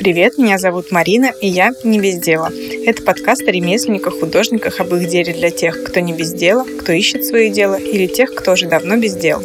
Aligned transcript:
Привет, 0.00 0.38
меня 0.38 0.56
зовут 0.56 0.90
Марина, 0.92 1.30
и 1.42 1.46
я 1.46 1.72
«Не 1.84 2.00
без 2.00 2.16
дела». 2.20 2.50
Это 2.86 3.02
подкаст 3.02 3.42
о 3.42 3.52
ремесленниках, 3.52 4.18
художниках, 4.18 4.80
об 4.80 4.94
их 4.94 5.06
деле 5.06 5.34
для 5.34 5.50
тех, 5.50 5.84
кто 5.84 6.00
не 6.00 6.14
без 6.14 6.32
дела, 6.32 6.64
кто 6.64 6.92
ищет 6.92 7.26
свое 7.26 7.50
дело, 7.50 7.74
или 7.74 8.06
тех, 8.06 8.34
кто 8.34 8.52
уже 8.52 8.66
давно 8.66 8.96
без 8.96 9.14
дел. 9.14 9.42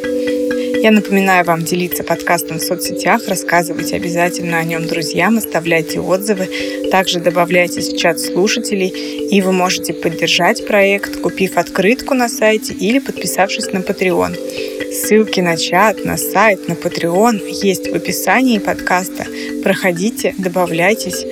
Я 0.81 0.91
напоминаю 0.91 1.45
вам 1.45 1.63
делиться 1.63 2.03
подкастом 2.03 2.57
в 2.59 2.61
соцсетях, 2.61 3.27
рассказывайте 3.27 3.95
обязательно 3.95 4.59
о 4.59 4.63
нем 4.63 4.85
друзьям, 4.85 5.37
оставляйте 5.37 5.99
отзывы, 5.99 6.47
также 6.91 7.19
добавляйтесь 7.19 7.89
в 7.89 7.97
чат 7.97 8.19
слушателей, 8.19 8.89
и 9.29 9.41
вы 9.41 9.51
можете 9.51 9.93
поддержать 9.93 10.67
проект, 10.67 11.21
купив 11.21 11.57
открытку 11.57 12.13
на 12.13 12.29
сайте 12.29 12.73
или 12.73 12.99
подписавшись 12.99 13.71
на 13.71 13.79
Patreon. 13.79 14.93
Ссылки 14.93 15.39
на 15.39 15.57
чат, 15.57 16.03
на 16.05 16.17
сайт, 16.17 16.67
на 16.67 16.73
Patreon 16.73 17.41
есть 17.63 17.89
в 17.89 17.95
описании 17.95 18.59
подкаста. 18.59 19.25
Проходите, 19.63 20.35
добавляйтесь, 20.37 21.25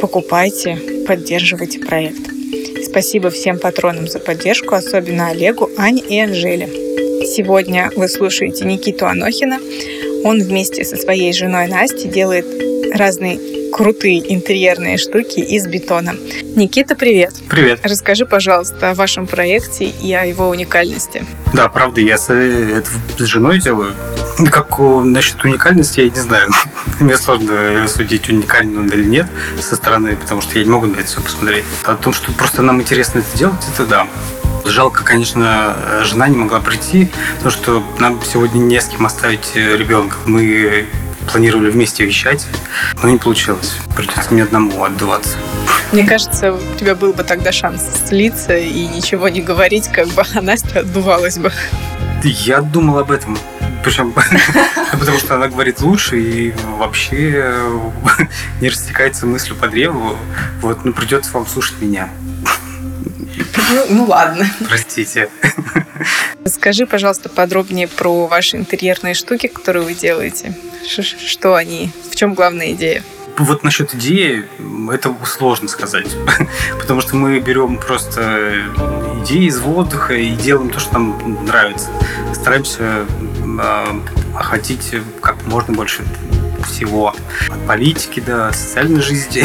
покупайте, 0.00 0.78
поддерживайте 1.06 1.80
проект. 1.80 2.30
Спасибо 2.84 3.30
всем 3.30 3.58
патронам 3.58 4.08
за 4.08 4.20
поддержку, 4.20 4.74
особенно 4.74 5.28
Олегу, 5.28 5.70
Ане 5.76 6.02
и 6.02 6.18
Анжеле. 6.18 7.05
Сегодня 7.36 7.90
вы 7.94 8.08
слушаете 8.08 8.64
Никиту 8.64 9.06
Анохина. 9.06 9.58
Он 10.24 10.42
вместе 10.42 10.86
со 10.86 10.96
своей 10.96 11.34
женой 11.34 11.68
Настей 11.68 12.08
делает 12.08 12.46
разные 12.94 13.70
крутые 13.70 14.32
интерьерные 14.32 14.96
штуки 14.96 15.40
из 15.40 15.66
бетона. 15.66 16.14
Никита, 16.54 16.96
привет. 16.96 17.34
Привет. 17.50 17.80
Расскажи, 17.82 18.24
пожалуйста, 18.24 18.92
о 18.92 18.94
вашем 18.94 19.26
проекте 19.26 19.84
и 19.84 20.14
о 20.14 20.24
его 20.24 20.48
уникальности. 20.48 21.26
Да, 21.52 21.68
правда, 21.68 22.00
я 22.00 22.16
с, 22.16 22.32
это 22.32 22.88
с 23.18 23.22
женой 23.24 23.60
делаю. 23.60 23.92
Как 24.50 24.78
насчет 24.78 25.44
уникальности, 25.44 26.00
я 26.00 26.08
не 26.08 26.20
знаю. 26.20 26.48
Мне 27.00 27.18
сложно 27.18 27.86
судить, 27.86 28.30
уникальный 28.30 28.78
он 28.78 28.88
или 28.88 29.04
нет 29.04 29.26
со 29.60 29.76
стороны, 29.76 30.16
потому 30.16 30.40
что 30.40 30.58
я 30.58 30.64
не 30.64 30.70
могу 30.70 30.86
на 30.86 30.96
это 30.96 31.04
все 31.04 31.20
посмотреть. 31.20 31.64
О 31.84 31.96
том, 31.96 32.14
что 32.14 32.32
просто 32.32 32.62
нам 32.62 32.80
интересно 32.80 33.18
это 33.18 33.36
делать, 33.36 33.60
это 33.74 33.84
да. 33.84 34.06
Жалко, 34.66 35.04
конечно, 35.04 35.76
жена 36.02 36.28
не 36.28 36.36
могла 36.36 36.60
прийти, 36.60 37.10
потому 37.36 37.50
что 37.50 37.82
нам 37.98 38.20
сегодня 38.22 38.58
не 38.58 38.80
с 38.80 38.86
кем 38.86 39.06
оставить 39.06 39.54
ребенка. 39.54 40.16
Мы 40.26 40.86
планировали 41.30 41.70
вместе 41.70 42.04
вещать, 42.04 42.46
но 43.02 43.08
не 43.08 43.18
получилось. 43.18 43.76
Придется 43.96 44.32
мне 44.32 44.42
одному 44.42 44.84
отдуваться. 44.84 45.36
Мне 45.92 46.06
кажется, 46.06 46.52
у 46.52 46.78
тебя 46.78 46.94
был 46.94 47.12
бы 47.12 47.22
тогда 47.22 47.52
шанс 47.52 47.82
слиться 48.06 48.56
и 48.56 48.86
ничего 48.86 49.28
не 49.28 49.40
говорить, 49.40 49.88
как 49.88 50.08
бы, 50.08 50.22
а 50.34 50.42
Настя 50.42 50.80
отдувалась 50.80 51.38
бы. 51.38 51.52
Я 52.22 52.60
думал 52.60 52.98
об 52.98 53.10
этом. 53.10 53.38
Причем 53.84 54.12
потому 54.92 55.18
что 55.18 55.36
она 55.36 55.48
говорит 55.48 55.80
лучше 55.80 56.18
и 56.18 56.54
вообще 56.78 57.54
не 58.60 58.68
растекается 58.68 59.26
мыслью 59.26 59.54
по 59.56 59.68
древу. 59.68 60.16
Вот, 60.60 60.84
ну 60.84 60.92
придется 60.92 61.32
вам 61.32 61.46
слушать 61.46 61.80
меня. 61.80 62.08
Ну, 63.70 63.86
ну 63.90 64.04
ладно. 64.06 64.46
Простите. 64.66 65.28
Скажи, 66.46 66.86
пожалуйста, 66.86 67.28
подробнее 67.28 67.88
про 67.88 68.26
ваши 68.26 68.56
интерьерные 68.56 69.14
штуки, 69.14 69.48
которые 69.48 69.84
вы 69.84 69.94
делаете. 69.94 70.54
Что 70.86 71.54
они? 71.54 71.90
В 72.10 72.16
чем 72.16 72.34
главная 72.34 72.72
идея? 72.72 73.02
Вот 73.38 73.64
насчет 73.64 73.94
идеи, 73.94 74.46
это 74.90 75.14
сложно 75.26 75.68
сказать. 75.68 76.06
Потому 76.80 77.00
что 77.00 77.16
мы 77.16 77.38
берем 77.38 77.76
просто 77.76 78.62
идеи 79.22 79.46
из 79.46 79.58
воздуха 79.58 80.14
и 80.14 80.30
делаем 80.30 80.70
то, 80.70 80.80
что 80.80 80.94
нам 80.94 81.44
нравится. 81.44 81.90
Стараемся 82.32 83.04
э, 83.60 84.00
охватить 84.34 84.94
как 85.20 85.44
можно 85.46 85.74
больше 85.74 86.02
всего. 86.66 87.14
От 87.48 87.66
политики 87.66 88.20
до 88.20 88.52
социальной 88.52 89.00
жизни. 89.00 89.44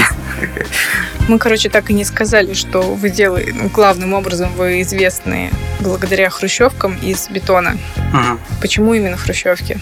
Мы, 1.27 1.38
короче, 1.38 1.69
так 1.69 1.89
и 1.89 1.93
не 1.93 2.04
сказали, 2.04 2.54
что 2.54 2.82
вы 2.82 3.09
делаете, 3.09 3.54
ну, 3.55 3.70
главным 3.70 4.14
образом 4.14 4.52
вы 4.58 4.82
известны 4.82 5.52
благодаря 5.80 6.30
хрущевкам 6.30 6.98
из 7.02 7.30
бетона. 7.30 7.77
Угу. 7.98 8.39
Почему 8.61 8.93
именно 8.93 9.17
хрущевки? 9.17 9.80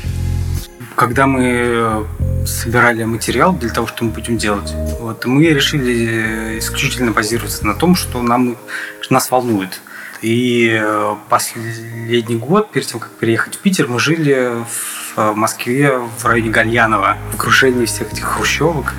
Когда 0.96 1.28
мы 1.28 1.44
э, 1.46 2.06
собирали 2.46 3.06
материал 3.06 3.54
для 3.54 3.70
того, 3.70 3.88
что 3.88 4.04
мы 4.04 4.12
будем 4.12 4.38
делать, 4.38 4.74
вот, 5.00 5.26
мы 5.26 5.46
решили 5.46 6.56
э, 6.56 6.60
исключительно 6.60 7.12
базироваться 7.12 7.66
на 7.66 7.74
том, 7.74 7.96
что 7.96 8.22
нам, 8.22 8.58
что 9.02 9.14
нас 9.14 9.32
волнует. 9.32 9.82
И 10.22 10.78
э, 10.80 11.16
последний 11.30 12.36
год, 12.36 12.72
перед 12.72 12.88
тем, 12.88 13.00
как 13.00 13.12
переехать 13.12 13.56
в 13.56 13.60
Питер, 13.60 13.88
мы 13.88 14.00
жили 14.00 14.52
в 14.70 14.99
Москве, 15.18 15.98
в 15.98 16.26
районе 16.26 16.50
Гальянова, 16.50 17.18
в 17.32 17.36
окружении 17.36 17.86
всех 17.86 18.12
этих 18.12 18.24
хрущевок, 18.24 18.94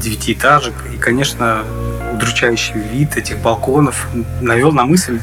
девятиэтажек. 0.00 0.74
И, 0.94 0.98
конечно, 0.98 1.64
удручающий 2.12 2.74
вид 2.74 3.16
этих 3.16 3.38
балконов 3.38 4.06
навел 4.40 4.72
на 4.72 4.84
мысль 4.84 5.20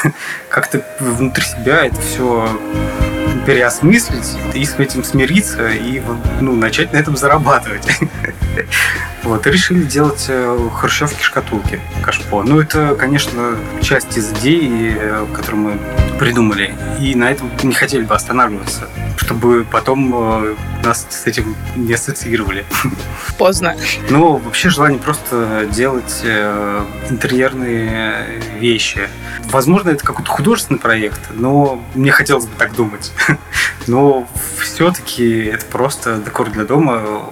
как-то 0.48 0.84
внутри 1.00 1.44
себя 1.44 1.86
это 1.86 2.00
все 2.00 2.48
переосмыслить 3.46 4.36
и 4.54 4.64
с 4.64 4.74
этим 4.78 5.04
смириться 5.04 5.68
и 5.68 6.02
ну, 6.40 6.56
начать 6.56 6.92
на 6.92 6.96
этом 6.98 7.16
зарабатывать. 7.16 7.86
Вот, 9.22 9.44
и 9.44 9.50
решили 9.50 9.82
делать 9.82 10.26
э, 10.28 10.68
хрущевки-шкатулки 10.72 11.80
кашпо. 12.00 12.44
Ну, 12.44 12.60
это, 12.60 12.94
конечно, 12.94 13.56
часть 13.82 14.16
из 14.16 14.30
идей, 14.34 14.94
э, 14.96 15.26
которую 15.34 15.62
мы 15.64 15.78
придумали. 16.20 16.72
И 17.00 17.16
на 17.16 17.32
этом 17.32 17.50
не 17.64 17.74
хотели 17.74 18.04
бы 18.04 18.14
останавливаться, 18.14 18.88
чтобы 19.26 19.66
потом 19.68 20.12
э, 20.14 20.54
нас 20.84 21.04
с 21.10 21.26
этим 21.26 21.56
не 21.74 21.94
ассоциировали. 21.94 22.64
Поздно. 23.38 23.76
Ну, 24.08 24.36
вообще 24.36 24.70
желание 24.70 25.00
просто 25.00 25.68
делать 25.70 26.22
интерьерные 27.10 28.40
вещи. 28.60 29.08
Возможно, 29.50 29.90
это 29.90 30.04
какой-то 30.04 30.30
художественный 30.30 30.78
проект, 30.78 31.20
но 31.34 31.82
мне 31.94 32.12
хотелось 32.12 32.46
бы 32.46 32.52
так 32.56 32.74
думать. 32.74 33.12
Но 33.88 34.28
все-таки 34.60 35.44
это 35.44 35.64
просто 35.66 36.16
декор 36.16 36.50
для 36.50 36.64
дома, 36.64 37.22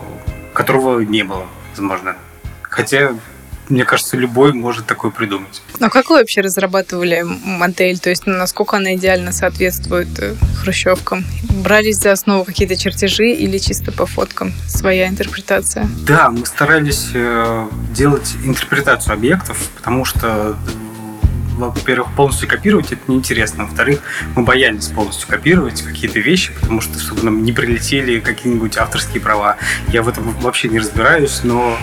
которого 0.53 1.01
не 1.01 1.23
было 1.23 1.47
возможно. 1.71 2.17
Хотя 2.63 3.13
мне 3.69 3.85
кажется, 3.85 4.17
любой 4.17 4.53
может 4.53 4.87
такое 4.87 5.11
придумать. 5.11 5.63
А 5.81 5.89
как 5.89 6.11
вы 6.11 6.17
вообще 6.17 6.41
разрабатывали 6.41 7.23
модель? 7.23 7.99
То 7.99 8.11
есть 8.11 8.27
насколько 8.27 8.77
она 8.77 8.95
идеально 8.95 9.33
соответствует 9.33 10.09
э, 10.19 10.35
хрущевкам? 10.61 11.25
Брались 11.63 11.99
за 11.99 12.13
основу 12.13 12.45
какие-то 12.45 12.77
чертежи 12.77 13.31
или 13.31 13.59
чисто 13.59 13.93
по 13.93 14.07
фоткам 14.07 14.53
своя 14.67 15.09
интерпретация? 15.09 15.89
Да, 16.07 16.31
мы 16.31 16.45
старались 16.47 17.11
э, 17.15 17.69
делать 17.95 18.35
интерпретацию 18.45 19.15
объектов, 19.15 19.59
потому 19.77 20.05
что 20.05 20.57
во-первых, 21.57 22.15
полностью 22.17 22.49
копировать 22.49 22.93
это 22.93 23.01
неинтересно. 23.07 23.65
Во-вторых, 23.65 24.01
мы 24.35 24.43
боялись 24.43 24.89
полностью 24.89 25.29
копировать 25.29 25.83
какие-то 25.83 26.19
вещи, 26.19 26.53
потому 26.53 26.81
что 26.81 26.99
чтобы 26.99 27.23
нам 27.23 27.45
не 27.45 27.53
прилетели 27.53 28.21
какие-нибудь 28.21 28.77
авторские 28.77 29.21
права. 29.21 29.57
Я 29.89 30.03
в 30.03 30.09
этом 30.09 30.33
вообще 30.41 30.69
не 30.69 30.81
разбираюсь, 30.81 31.41
но 31.45 31.79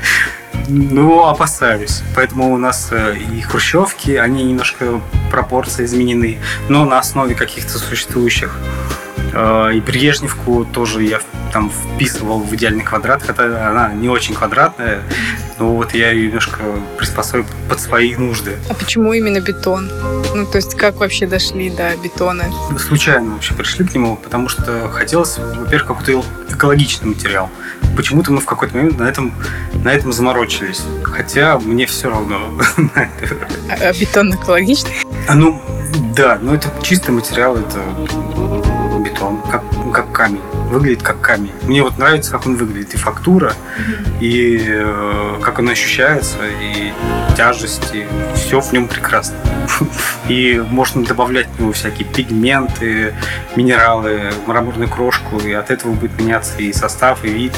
ну, 0.72 1.26
опасаюсь. 1.26 2.02
Поэтому 2.14 2.52
у 2.52 2.56
нас 2.56 2.88
э, 2.90 3.16
и 3.16 3.40
хрущевки, 3.42 4.12
они 4.12 4.44
немножко 4.44 5.00
пропорции 5.30 5.84
изменены, 5.84 6.38
но 6.68 6.84
на 6.84 6.98
основе 6.98 7.34
каких-то 7.34 7.78
существующих. 7.78 8.56
Э, 9.34 9.70
и 9.74 9.80
Брежневку 9.80 10.64
тоже 10.64 11.02
я 11.02 11.20
там 11.52 11.70
вписывал 11.70 12.40
в 12.40 12.54
идеальный 12.54 12.84
квадрат, 12.84 13.22
хотя 13.22 13.68
она 13.68 13.92
не 13.92 14.08
очень 14.08 14.34
квадратная, 14.34 15.02
но 15.58 15.74
вот 15.74 15.92
я 15.92 16.10
ее 16.10 16.28
немножко 16.28 16.60
приспособил 16.96 17.44
под 17.68 17.78
свои 17.78 18.16
нужды. 18.16 18.56
А 18.70 18.74
почему 18.74 19.12
именно 19.12 19.40
бетон? 19.40 19.90
Ну, 20.34 20.46
то 20.46 20.56
есть 20.56 20.74
как 20.74 20.96
вообще 20.96 21.26
дошли 21.26 21.68
до 21.68 21.94
бетона? 22.02 22.44
Случайно 22.78 23.34
вообще 23.34 23.52
пришли 23.52 23.86
к 23.86 23.94
нему, 23.94 24.16
потому 24.16 24.48
что 24.48 24.88
хотелось, 24.88 25.36
во-первых, 25.38 25.88
какой-то 25.88 26.24
экологичный 26.48 27.08
материал. 27.08 27.50
Почему-то 27.96 28.32
мы 28.32 28.40
в 28.40 28.46
какой-то 28.46 28.76
момент 28.76 28.98
на 28.98 29.04
этом, 29.04 29.32
на 29.84 29.92
этом 29.92 30.12
заморочились. 30.12 30.82
Хотя 31.02 31.58
мне 31.58 31.86
все 31.86 32.10
равно. 32.10 32.38
А, 32.94 33.88
а 33.88 33.92
бетон 33.92 34.34
экологичный? 34.34 34.92
А, 35.28 35.34
ну, 35.34 35.60
да, 36.14 36.38
но 36.40 36.54
это 36.54 36.72
чистый 36.82 37.10
материал, 37.10 37.56
это 37.56 37.80
бетон, 39.02 39.40
как, 39.50 39.62
как 39.92 40.12
камень 40.12 40.40
выглядит 40.72 41.02
как 41.02 41.20
камень. 41.20 41.52
Мне 41.62 41.82
вот 41.82 41.98
нравится, 41.98 42.32
как 42.32 42.46
он 42.46 42.56
выглядит. 42.56 42.94
И 42.94 42.96
фактура, 42.96 43.52
mm-hmm. 43.52 44.20
и 44.20 44.64
э, 44.68 45.38
как 45.42 45.58
он 45.58 45.68
ощущается, 45.68 46.38
и 46.60 46.92
тяжесть, 47.36 47.94
и 47.94 48.06
все 48.34 48.60
в 48.60 48.72
нем 48.72 48.88
прекрасно. 48.88 49.36
И 50.28 50.62
можно 50.70 51.04
добавлять 51.04 51.48
в 51.56 51.60
него 51.60 51.72
всякие 51.72 52.06
пигменты, 52.06 53.14
минералы, 53.56 54.32
мраморную 54.46 54.88
крошку, 54.88 55.38
и 55.38 55.52
от 55.52 55.70
этого 55.70 55.92
будет 55.92 56.18
меняться 56.18 56.58
и 56.58 56.72
состав, 56.72 57.24
и 57.24 57.28
вид. 57.28 57.52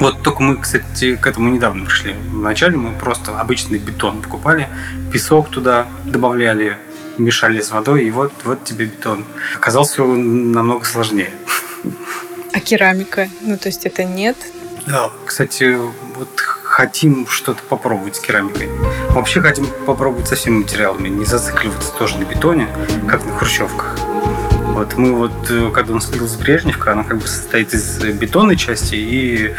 Вот 0.00 0.22
только 0.22 0.42
мы, 0.42 0.56
кстати, 0.56 1.16
к 1.16 1.26
этому 1.26 1.48
недавно 1.50 1.84
пришли. 1.86 2.14
Вначале 2.30 2.76
мы 2.76 2.92
просто 2.92 3.38
обычный 3.38 3.78
бетон 3.78 4.22
покупали, 4.22 4.68
песок 5.12 5.48
туда 5.48 5.86
добавляли, 6.04 6.76
мешали 7.18 7.60
с 7.60 7.70
водой, 7.70 8.04
и 8.04 8.10
вот, 8.10 8.32
вот 8.44 8.64
тебе 8.64 8.86
бетон. 8.86 9.24
Оказалось 9.54 9.90
все 9.90 10.06
намного 10.06 10.84
сложнее. 10.84 11.30
А 12.56 12.60
керамика? 12.60 13.28
Ну, 13.42 13.58
то 13.58 13.68
есть 13.68 13.84
это 13.84 14.02
нет? 14.02 14.34
Да, 14.86 15.10
кстати, 15.26 15.76
хотим 16.62 17.26
что-то 17.26 17.62
попробовать 17.62 18.16
с 18.16 18.18
керамикой. 18.20 18.70
Вообще 19.10 19.42
хотим 19.42 19.66
попробовать 19.84 20.26
со 20.26 20.36
всеми 20.36 20.60
материалами, 20.60 21.10
не 21.10 21.26
зацикливаться 21.26 21.92
тоже 21.92 22.16
на 22.16 22.24
бетоне, 22.24 22.66
как 23.06 23.26
на 23.26 23.36
хрущевках. 23.36 23.98
Вот 24.72 24.96
мы 24.96 25.14
вот, 25.14 25.50
э, 25.50 25.70
когда 25.70 25.92
у 25.92 25.96
нас 25.96 26.06
появилась 26.06 26.36
Брежневка, 26.36 26.92
она 26.92 27.04
как 27.04 27.18
бы 27.18 27.26
состоит 27.26 27.74
из 27.74 27.98
бетонной 27.98 28.56
части 28.56 28.94
и 28.94 29.54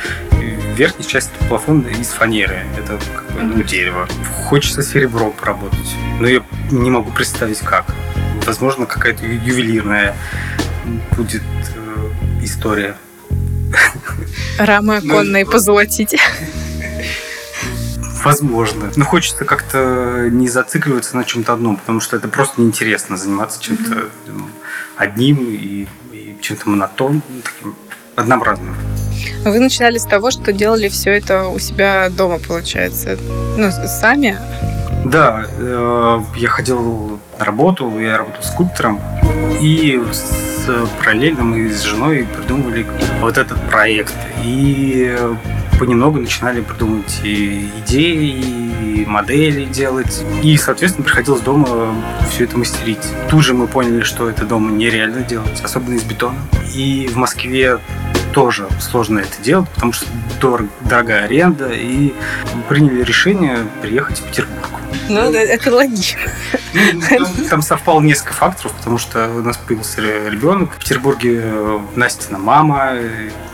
верхней 0.76 1.06
части 1.06 1.34
плафона 1.50 1.86
из 1.90 2.08
фанеры. 2.08 2.66
Это 2.80 3.00
как 3.14 3.32
бы, 3.32 3.44
ну, 3.44 3.62
дерево. 3.62 4.08
Хочется 4.46 4.82
серебром 4.82 5.34
поработать, 5.34 5.94
но 6.20 6.28
я 6.28 6.42
не 6.72 6.90
могу 6.90 7.12
представить 7.12 7.60
как. 7.60 7.86
Возможно, 8.48 8.88
какая-то 8.88 9.24
ювелирная 9.24 10.16
будет 11.16 11.44
история. 12.48 12.98
Рамы 14.58 14.98
оконные 14.98 15.46
ну, 15.46 15.52
позолотить. 15.52 16.16
Возможно. 18.24 18.92
Но 18.96 19.06
хочется 19.06 19.46
как-то 19.46 20.28
не 20.32 20.50
зацикливаться 20.50 21.16
на 21.16 21.24
чем-то 21.24 21.54
одном, 21.54 21.78
потому 21.78 22.02
что 22.02 22.18
это 22.18 22.28
просто 22.28 22.60
неинтересно 22.62 23.16
заниматься 23.16 23.62
чем-то 23.62 23.94
mm-hmm. 23.94 24.50
одним 24.98 25.46
и, 25.50 25.88
и 26.12 26.38
чем-то 26.42 26.70
монотонным, 26.70 27.22
таким 27.44 27.76
однообразным. 28.16 28.76
Вы 29.44 29.60
начинали 29.60 29.98
с 29.98 30.04
того, 30.04 30.32
что 30.32 30.52
делали 30.52 30.90
все 30.90 31.12
это 31.12 31.48
у 31.48 31.60
себя 31.60 32.10
дома, 32.10 32.40
получается. 32.40 33.18
Ну, 33.58 33.72
сами? 33.72 34.38
Да, 35.06 35.46
э, 35.58 36.20
я 36.36 36.50
ходил 36.50 37.20
на 37.40 37.46
работу, 37.46 37.98
я 38.00 38.18
работал 38.18 38.44
скульптором, 38.44 39.00
и 39.62 40.02
параллельно 41.00 41.44
мы 41.44 41.70
с 41.70 41.82
женой 41.84 42.28
придумывали 42.36 42.86
вот 43.20 43.38
этот 43.38 43.60
проект. 43.70 44.14
И 44.44 45.18
понемногу 45.80 46.20
начинали 46.20 46.62
придумывать 46.62 47.22
и 47.24 47.70
идеи, 47.80 48.42
и 49.02 49.06
модели 49.06 49.66
делать. 49.66 50.24
И, 50.44 50.58
соответственно, 50.58 51.06
приходилось 51.06 51.42
дома 51.42 51.94
все 52.30 52.46
это 52.46 52.58
мастерить. 52.58 53.06
Тут 53.30 53.44
же 53.44 53.54
мы 53.54 53.68
поняли, 53.68 54.02
что 54.02 54.30
это 54.30 54.46
дома 54.46 54.72
нереально 54.72 55.22
делать, 55.22 55.62
особенно 55.64 55.96
из 55.96 56.04
бетона. 56.04 56.38
И 56.74 57.10
в 57.12 57.18
Москве 57.18 57.80
тоже 58.34 58.68
сложно 58.80 59.20
это 59.20 59.42
делать, 59.42 59.70
потому 59.70 59.94
что 59.94 60.06
дорог, 60.40 60.68
дорогая 60.82 61.26
аренда, 61.26 61.72
и 61.72 62.14
приняли 62.70 63.04
решение 63.04 63.66
приехать 63.82 64.20
в 64.20 64.28
Петербург. 64.28 64.70
Ну, 65.10 65.20
это 65.20 65.74
логично. 65.74 66.20
Ну, 66.74 67.02
там, 67.02 67.26
там 67.50 67.62
совпало 67.62 68.02
несколько 68.02 68.34
факторов, 68.34 68.74
потому 68.74 68.98
что 68.98 69.30
у 69.30 69.42
нас 69.42 69.58
появился 69.58 70.02
ребенок. 70.02 70.74
В 70.74 70.80
Петербурге 70.80 71.42
э, 71.44 71.80
Настина 71.96 72.38
мама, 72.38 72.94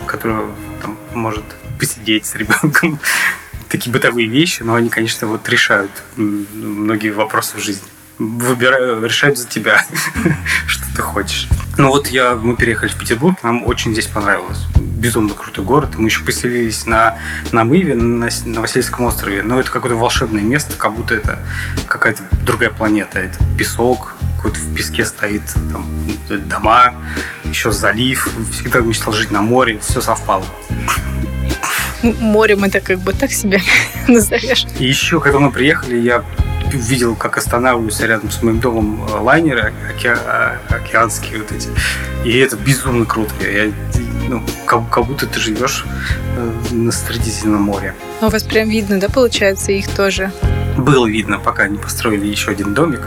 которая 0.06 0.46
там, 0.82 0.98
может 1.14 1.44
посидеть 1.80 2.26
с 2.26 2.36
ребенком. 2.36 3.00
Такие 3.70 3.92
бытовые 3.92 4.28
вещи, 4.28 4.64
но 4.64 4.76
они, 4.76 4.90
конечно, 4.90 5.28
вот 5.28 5.48
решают 5.50 5.92
многие 6.16 7.10
вопросы 7.10 7.58
в 7.58 7.60
жизни. 7.60 7.88
Выбираю, 8.20 9.04
решают 9.04 9.38
за 9.38 9.48
тебя, 9.48 9.86
что 10.68 10.86
ты 10.96 11.02
хочешь. 11.02 11.48
Ну 11.78 11.90
вот 11.90 12.08
я, 12.08 12.36
мы 12.36 12.56
переехали 12.56 12.90
в 12.90 12.98
Петербург, 12.98 13.42
нам 13.42 13.66
очень 13.66 13.94
здесь 13.94 14.06
понравилось. 14.06 14.60
Безумно 14.76 15.34
крутой 15.34 15.66
город. 15.66 15.98
Мы 15.98 16.08
еще 16.08 16.24
поселились 16.24 16.86
на, 16.86 17.18
на 17.52 17.64
Мыве, 17.64 17.96
на, 17.96 18.30
на 18.46 18.62
Васильевском 18.62 19.06
острове. 19.06 19.42
Но 19.42 19.60
это 19.60 19.72
какое-то 19.72 19.98
волшебное 19.98 20.44
место, 20.44 20.78
как 20.78 20.94
будто 20.94 21.16
это 21.16 21.40
какая-то 21.88 22.24
другая 22.46 22.70
планета. 22.70 23.20
Это 23.20 23.38
песок, 23.58 24.16
какой-то 24.38 24.60
в 24.60 24.76
песке 24.76 25.04
стоит 25.04 25.42
там, 25.72 25.86
дома, 26.48 26.94
еще 27.46 27.72
залив. 27.72 28.30
Всегда 28.52 28.80
мечтал 28.80 29.14
жить 29.14 29.32
на 29.32 29.42
море, 29.42 29.80
все 29.80 30.00
совпало 30.00 30.46
морем 32.04 32.64
это 32.66 32.82
как 32.82 33.00
бы 33.00 33.14
так 33.14 33.32
себя 33.32 33.60
назовешь. 34.08 34.66
И 34.80 34.86
еще, 34.86 35.20
когда 35.20 35.40
мы 35.40 35.52
приехали, 35.52 35.98
я 35.98 36.24
видел, 36.78 37.16
как 37.16 37.38
останавливаются 37.38 38.06
рядом 38.06 38.32
с 38.32 38.42
моим 38.42 38.60
домом 38.60 39.06
э, 39.08 39.20
лайнеры 39.20 39.74
оке... 39.90 40.14
А, 40.14 40.58
океанские 40.70 41.40
вот 41.40 41.52
эти. 41.52 41.70
И 42.26 42.38
это 42.38 42.56
безумно 42.56 43.06
круто. 43.06 43.34
Я, 43.42 43.72
ну, 44.30 44.44
как, 44.66 44.90
как 44.90 45.06
будто 45.06 45.26
ты 45.26 45.40
живешь 45.40 45.86
э, 46.38 46.52
на 46.72 46.92
Средиземном 46.92 47.64
море. 47.64 47.96
А 48.22 48.28
у 48.28 48.30
вас 48.30 48.44
прям 48.44 48.70
видно, 48.70 49.00
да, 49.00 49.10
получается, 49.10 49.72
их 49.72 49.88
тоже? 49.90 50.32
Было 50.78 51.06
видно, 51.06 51.38
пока 51.40 51.68
не 51.68 51.78
построили 51.78 52.26
еще 52.26 52.52
один 52.52 52.74
домик. 52.74 53.02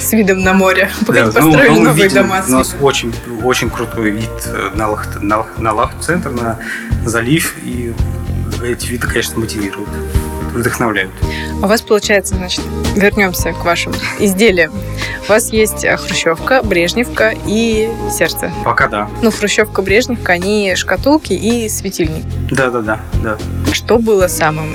С 0.00 0.12
видом 0.12 0.42
на 0.42 0.54
море. 0.54 0.90
Пока 1.06 1.20
да, 1.20 1.26
не 1.26 1.32
построили 1.32 1.68
ну, 1.68 1.82
новые 1.82 2.08
видим, 2.08 2.22
дома. 2.22 2.42
У 2.46 2.50
нас 2.50 2.76
очень, 2.80 3.14
очень 3.42 3.70
крутой 3.70 4.10
вид 4.10 4.30
э, 4.46 4.70
на, 4.74 4.88
Лахт, 4.88 5.22
на, 5.22 5.46
на 5.58 5.72
Лахт-центр, 5.72 6.30
на 6.30 6.58
залив. 7.04 7.56
И 7.64 7.92
эти 8.62 8.86
виды, 8.86 9.06
конечно, 9.06 9.38
мотивируют 9.38 9.88
вдохновляют. 10.52 11.10
У 11.62 11.66
вас 11.66 11.82
получается, 11.82 12.34
значит, 12.34 12.62
вернемся 12.94 13.52
к 13.52 13.64
вашим 13.64 13.92
изделиям. 14.18 14.72
У 15.26 15.32
вас 15.32 15.52
есть 15.52 15.84
э, 15.84 15.96
хрущевка, 15.96 16.62
брежневка 16.62 17.34
и 17.46 17.90
сердце. 18.10 18.50
Пока 18.64 18.88
да. 18.88 19.08
Ну, 19.22 19.30
хрущевка, 19.30 19.82
брежневка, 19.82 20.32
они 20.32 20.74
шкатулки 20.74 21.32
и 21.32 21.68
светильник. 21.68 22.24
Да-да-да. 22.50 23.00
да. 23.22 23.38
Что 23.72 23.98
было 23.98 24.26
самым 24.26 24.74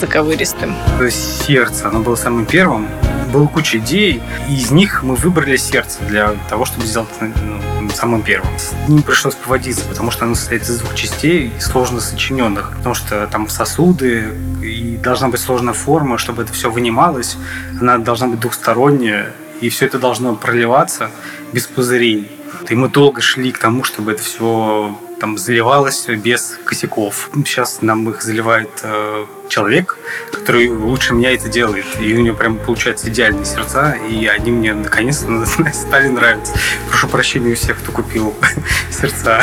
заковыристым? 0.00 0.74
Сердце, 1.10 1.88
оно 1.88 2.00
было 2.00 2.16
самым 2.16 2.46
первым. 2.46 2.88
Было 3.32 3.46
куча 3.46 3.78
идей, 3.78 4.20
и 4.48 4.56
из 4.56 4.70
них 4.70 5.02
мы 5.02 5.14
выбрали 5.14 5.56
сердце 5.56 6.00
для 6.08 6.34
того, 6.48 6.64
чтобы 6.64 6.84
сделать 6.86 7.08
ну, 7.20 7.79
самым 7.96 8.22
первым. 8.22 8.52
Ним 8.88 9.02
пришлось 9.02 9.34
поводиться, 9.34 9.84
потому 9.84 10.10
что 10.10 10.24
оно 10.24 10.34
состоит 10.34 10.62
из 10.62 10.78
двух 10.78 10.94
частей, 10.94 11.52
сложно 11.60 12.00
сочиненных, 12.00 12.76
потому 12.76 12.94
что 12.94 13.26
там 13.26 13.48
сосуды, 13.48 14.28
и 14.62 14.96
должна 14.96 15.28
быть 15.28 15.40
сложная 15.40 15.74
форма, 15.74 16.18
чтобы 16.18 16.42
это 16.42 16.52
все 16.52 16.70
вынималось, 16.70 17.36
она 17.80 17.98
должна 17.98 18.28
быть 18.28 18.40
двухсторонняя, 18.40 19.32
и 19.60 19.68
все 19.68 19.86
это 19.86 19.98
должно 19.98 20.34
проливаться 20.34 21.10
без 21.52 21.66
пузырей. 21.66 22.30
И 22.68 22.74
мы 22.74 22.88
долго 22.88 23.20
шли 23.20 23.52
к 23.52 23.58
тому, 23.58 23.84
чтобы 23.84 24.12
это 24.12 24.22
все 24.22 24.96
там 25.20 25.36
заливалось 25.36 26.06
без 26.08 26.58
косяков. 26.64 27.30
Сейчас 27.34 27.82
нам 27.82 28.08
их 28.08 28.22
заливает 28.22 28.70
э, 28.82 29.26
человек, 29.50 29.98
который 30.32 30.68
лучше 30.70 31.12
меня 31.12 31.34
это 31.34 31.48
делает. 31.48 31.84
И 32.00 32.14
у 32.14 32.20
него 32.20 32.36
прям 32.36 32.56
получаются 32.56 33.10
идеальные 33.10 33.44
сердца, 33.44 33.96
и 34.08 34.26
они 34.26 34.50
мне 34.50 34.72
наконец-то 34.72 35.44
стали 35.74 36.08
нравиться. 36.08 36.54
Прошу 36.88 37.08
прощения 37.08 37.52
у 37.52 37.56
всех, 37.56 37.78
кто 37.80 37.92
купил 37.92 38.34
сердца, 38.90 39.42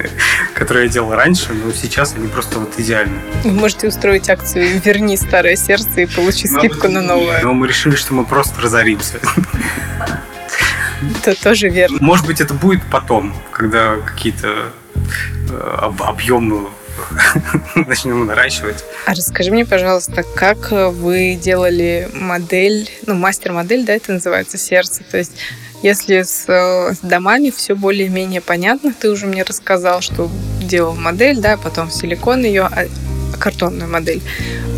которые 0.54 0.86
я 0.86 0.92
делал 0.92 1.14
раньше, 1.14 1.52
но 1.52 1.70
сейчас 1.72 2.14
они 2.16 2.26
просто 2.28 2.58
вот 2.58 2.72
идеальны. 2.78 3.20
Вы 3.44 3.52
можете 3.52 3.88
устроить 3.88 4.28
акцию 4.28 4.80
«Верни 4.80 5.16
старое 5.16 5.56
сердце» 5.56 6.00
и 6.02 6.06
получи 6.06 6.48
скидку 6.48 6.88
на 6.88 7.02
новое. 7.02 7.42
Но 7.42 7.52
мы 7.52 7.68
решили, 7.68 7.94
что 7.94 8.14
мы 8.14 8.24
просто 8.24 8.60
разоримся. 8.60 9.20
Это 11.24 11.40
тоже 11.40 11.68
верно. 11.68 11.98
Может 12.00 12.26
быть, 12.26 12.40
это 12.40 12.54
будет 12.54 12.82
потом, 12.90 13.34
когда 13.50 13.96
какие-то 13.96 14.72
э, 15.50 15.90
объемы 15.98 16.68
начнем 17.74 18.26
наращивать. 18.26 18.84
А 19.06 19.14
расскажи 19.14 19.50
мне, 19.50 19.64
пожалуйста, 19.64 20.22
как 20.22 20.70
вы 20.70 21.38
делали 21.40 22.08
модель, 22.12 22.90
ну, 23.06 23.14
мастер-модель, 23.14 23.84
да, 23.84 23.94
это 23.94 24.12
называется, 24.12 24.58
сердце, 24.58 25.02
то 25.10 25.18
есть 25.18 25.32
если 25.82 26.22
с, 26.22 26.46
с 26.46 26.98
домами 27.02 27.50
все 27.50 27.74
более-менее 27.74 28.40
понятно, 28.40 28.94
ты 28.94 29.10
уже 29.10 29.26
мне 29.26 29.42
рассказал, 29.42 30.00
что 30.00 30.30
делал 30.60 30.94
модель, 30.94 31.40
да, 31.40 31.56
потом 31.56 31.90
силикон 31.90 32.44
ее, 32.44 32.62
а, 32.62 32.86
картонную 33.38 33.90
модель. 33.90 34.22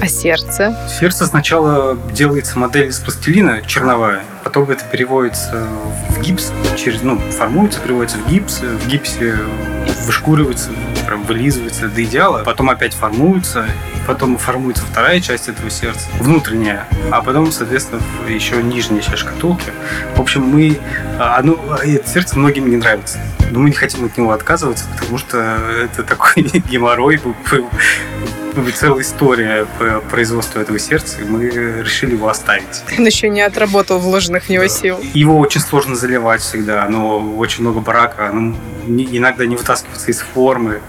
А 0.01 0.07
сердце? 0.07 0.77
Сердце 0.89 1.27
сначала 1.27 1.97
делается 2.13 2.59
модель 2.59 2.89
из 2.89 2.99
пластилина 2.99 3.63
черновая, 3.63 4.23
потом 4.43 4.71
это 4.71 4.85
переводится 4.85 5.67
в 6.11 6.21
гипс, 6.21 6.53
через, 6.77 7.03
ну, 7.03 7.19
формуется, 7.19 7.81
переводится 7.81 8.19
в 8.19 8.29
гипс, 8.29 8.61
в 8.61 8.89
гипсе 8.89 9.37
вышкуривается, 10.07 10.71
прям 11.07 11.25
вылизывается 11.25 11.89
до 11.89 12.05
идеала, 12.05 12.43
потом 12.45 12.71
опять 12.71 12.95
формуется, 12.95 13.67
потом 14.07 14.37
формуется 14.39 14.85
вторая 14.85 15.21
часть 15.21 15.49
этого 15.49 15.71
сердца, 15.71 16.07
внутренняя, 16.21 16.87
а 17.11 17.23
потом, 17.23 17.51
соответственно, 17.53 18.01
еще 18.29 18.63
нижняя 18.63 19.01
часть 19.01 19.19
шкатулки. 19.19 19.73
В 20.17 20.21
общем, 20.21 20.43
мы... 20.43 20.79
А, 21.19 21.39
оно, 21.39 21.59
это 21.83 22.09
сердце 22.09 22.39
многим 22.39 22.69
не 22.69 22.77
нравится. 22.77 23.19
Но 23.51 23.61
мы 23.61 23.71
не 23.71 23.77
хотим 23.77 24.05
от 24.05 24.17
него 24.17 24.33
отказываться, 24.33 24.85
потому 24.99 25.19
что 25.19 25.39
это 25.83 26.03
такой 26.03 26.43
геморрой 26.71 27.21
целая 28.75 29.03
история 29.03 29.67
по 29.79 30.01
производству 30.01 30.61
этого 30.61 30.79
сердца, 30.79 31.21
и 31.21 31.25
мы 31.25 31.49
решили 31.49 32.13
его 32.13 32.29
оставить. 32.29 32.83
Он 32.99 33.07
еще 33.07 33.29
не 33.29 33.43
отработал 33.43 33.99
вложенных 33.99 34.45
в 34.45 34.49
него 34.51 34.67
сил. 34.69 34.99
Его 35.15 35.39
очень 35.39 35.61
сложно 35.61 35.95
заливать 35.95 36.41
всегда, 36.41 36.89
но 36.89 37.19
очень 37.37 37.63
много 37.63 37.81
брака, 37.81 38.29
оно 38.29 38.57
иногда 38.87 39.47
не 39.47 39.57
вытаскивается 39.57 40.11
из 40.11 40.21
формы. 40.21 40.81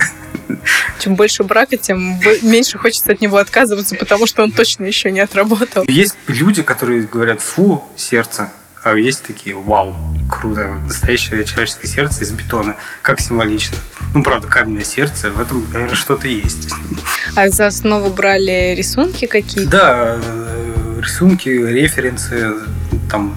Чем 1.00 1.16
больше 1.16 1.44
брака, 1.44 1.78
тем 1.78 2.20
меньше 2.42 2.78
хочется 2.78 3.12
от 3.12 3.22
него 3.22 3.38
отказываться, 3.38 3.96
потому 3.96 4.28
что 4.28 4.44
он 4.44 4.52
точно 4.52 4.86
еще 4.86 5.12
не 5.12 5.20
отработал. 5.20 5.86
Есть 5.88 6.16
люди, 6.28 6.62
которые 6.62 7.04
говорят, 7.04 7.42
фу, 7.42 7.84
сердце, 7.96 8.52
а 8.84 8.96
есть 8.96 9.24
такие, 9.24 9.56
вау, 9.56 9.96
круто, 10.30 10.76
настоящее 10.86 11.44
человеческое 11.44 11.88
сердце 11.88 12.24
из 12.24 12.32
бетона, 12.32 12.76
как 13.02 13.20
символично. 13.20 13.78
Ну, 14.16 14.24
правда, 14.24 14.48
каменное 14.48 14.86
сердце, 14.86 15.30
в 15.30 15.42
этом, 15.42 15.66
наверное, 15.74 15.96
что-то 15.96 16.26
есть. 16.30 16.70
А 17.36 17.50
за 17.50 17.68
основу 17.68 18.10
брали 18.10 18.74
рисунки 18.74 19.26
какие-то? 19.26 19.70
Да, 19.70 20.16
э, 20.24 21.02
рисунки, 21.02 21.50
референсы, 21.50 22.54
там, 23.12 23.36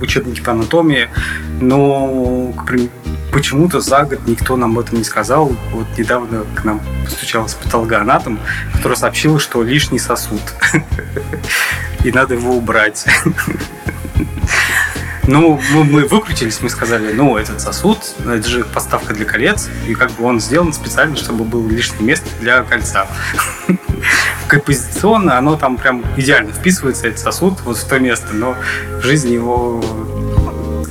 учебники 0.00 0.40
по 0.40 0.52
анатомии, 0.52 1.10
но, 1.60 2.54
почему-то 3.32 3.80
за 3.80 4.04
год 4.04 4.20
никто 4.26 4.56
нам 4.56 4.78
об 4.78 4.86
этом 4.86 4.96
не 4.96 5.04
сказал. 5.04 5.54
Вот 5.72 5.86
недавно 5.98 6.46
к 6.54 6.64
нам 6.64 6.80
постучался 7.04 7.58
патологоанатом, 7.58 8.40
который 8.72 8.96
сообщил, 8.96 9.38
что 9.38 9.62
лишний 9.62 9.98
сосуд. 9.98 10.40
И 12.04 12.10
надо 12.12 12.32
его 12.32 12.56
убрать. 12.56 13.04
Ну, 15.26 15.58
мы, 15.72 15.84
мы 15.84 16.04
выкрутились, 16.06 16.60
мы 16.60 16.68
сказали, 16.68 17.12
ну, 17.12 17.36
этот 17.38 17.60
сосуд, 17.60 17.98
это 18.20 18.46
же 18.46 18.64
подставка 18.64 19.14
для 19.14 19.24
колец, 19.24 19.68
и 19.88 19.94
как 19.94 20.10
бы 20.12 20.24
он 20.24 20.40
сделан 20.40 20.72
специально, 20.72 21.16
чтобы 21.16 21.44
было 21.44 21.66
лишнее 21.68 22.02
место 22.02 22.28
для 22.40 22.62
кольца. 22.62 23.06
Композиционно 24.48 25.38
оно 25.38 25.56
там 25.56 25.78
прям 25.78 26.04
идеально 26.16 26.52
вписывается, 26.52 27.08
этот 27.08 27.20
сосуд, 27.20 27.60
вот 27.64 27.78
в 27.78 27.88
то 27.88 27.98
место, 27.98 28.34
но 28.34 28.54
в 28.98 29.02
жизни 29.02 29.34
его 29.34 29.82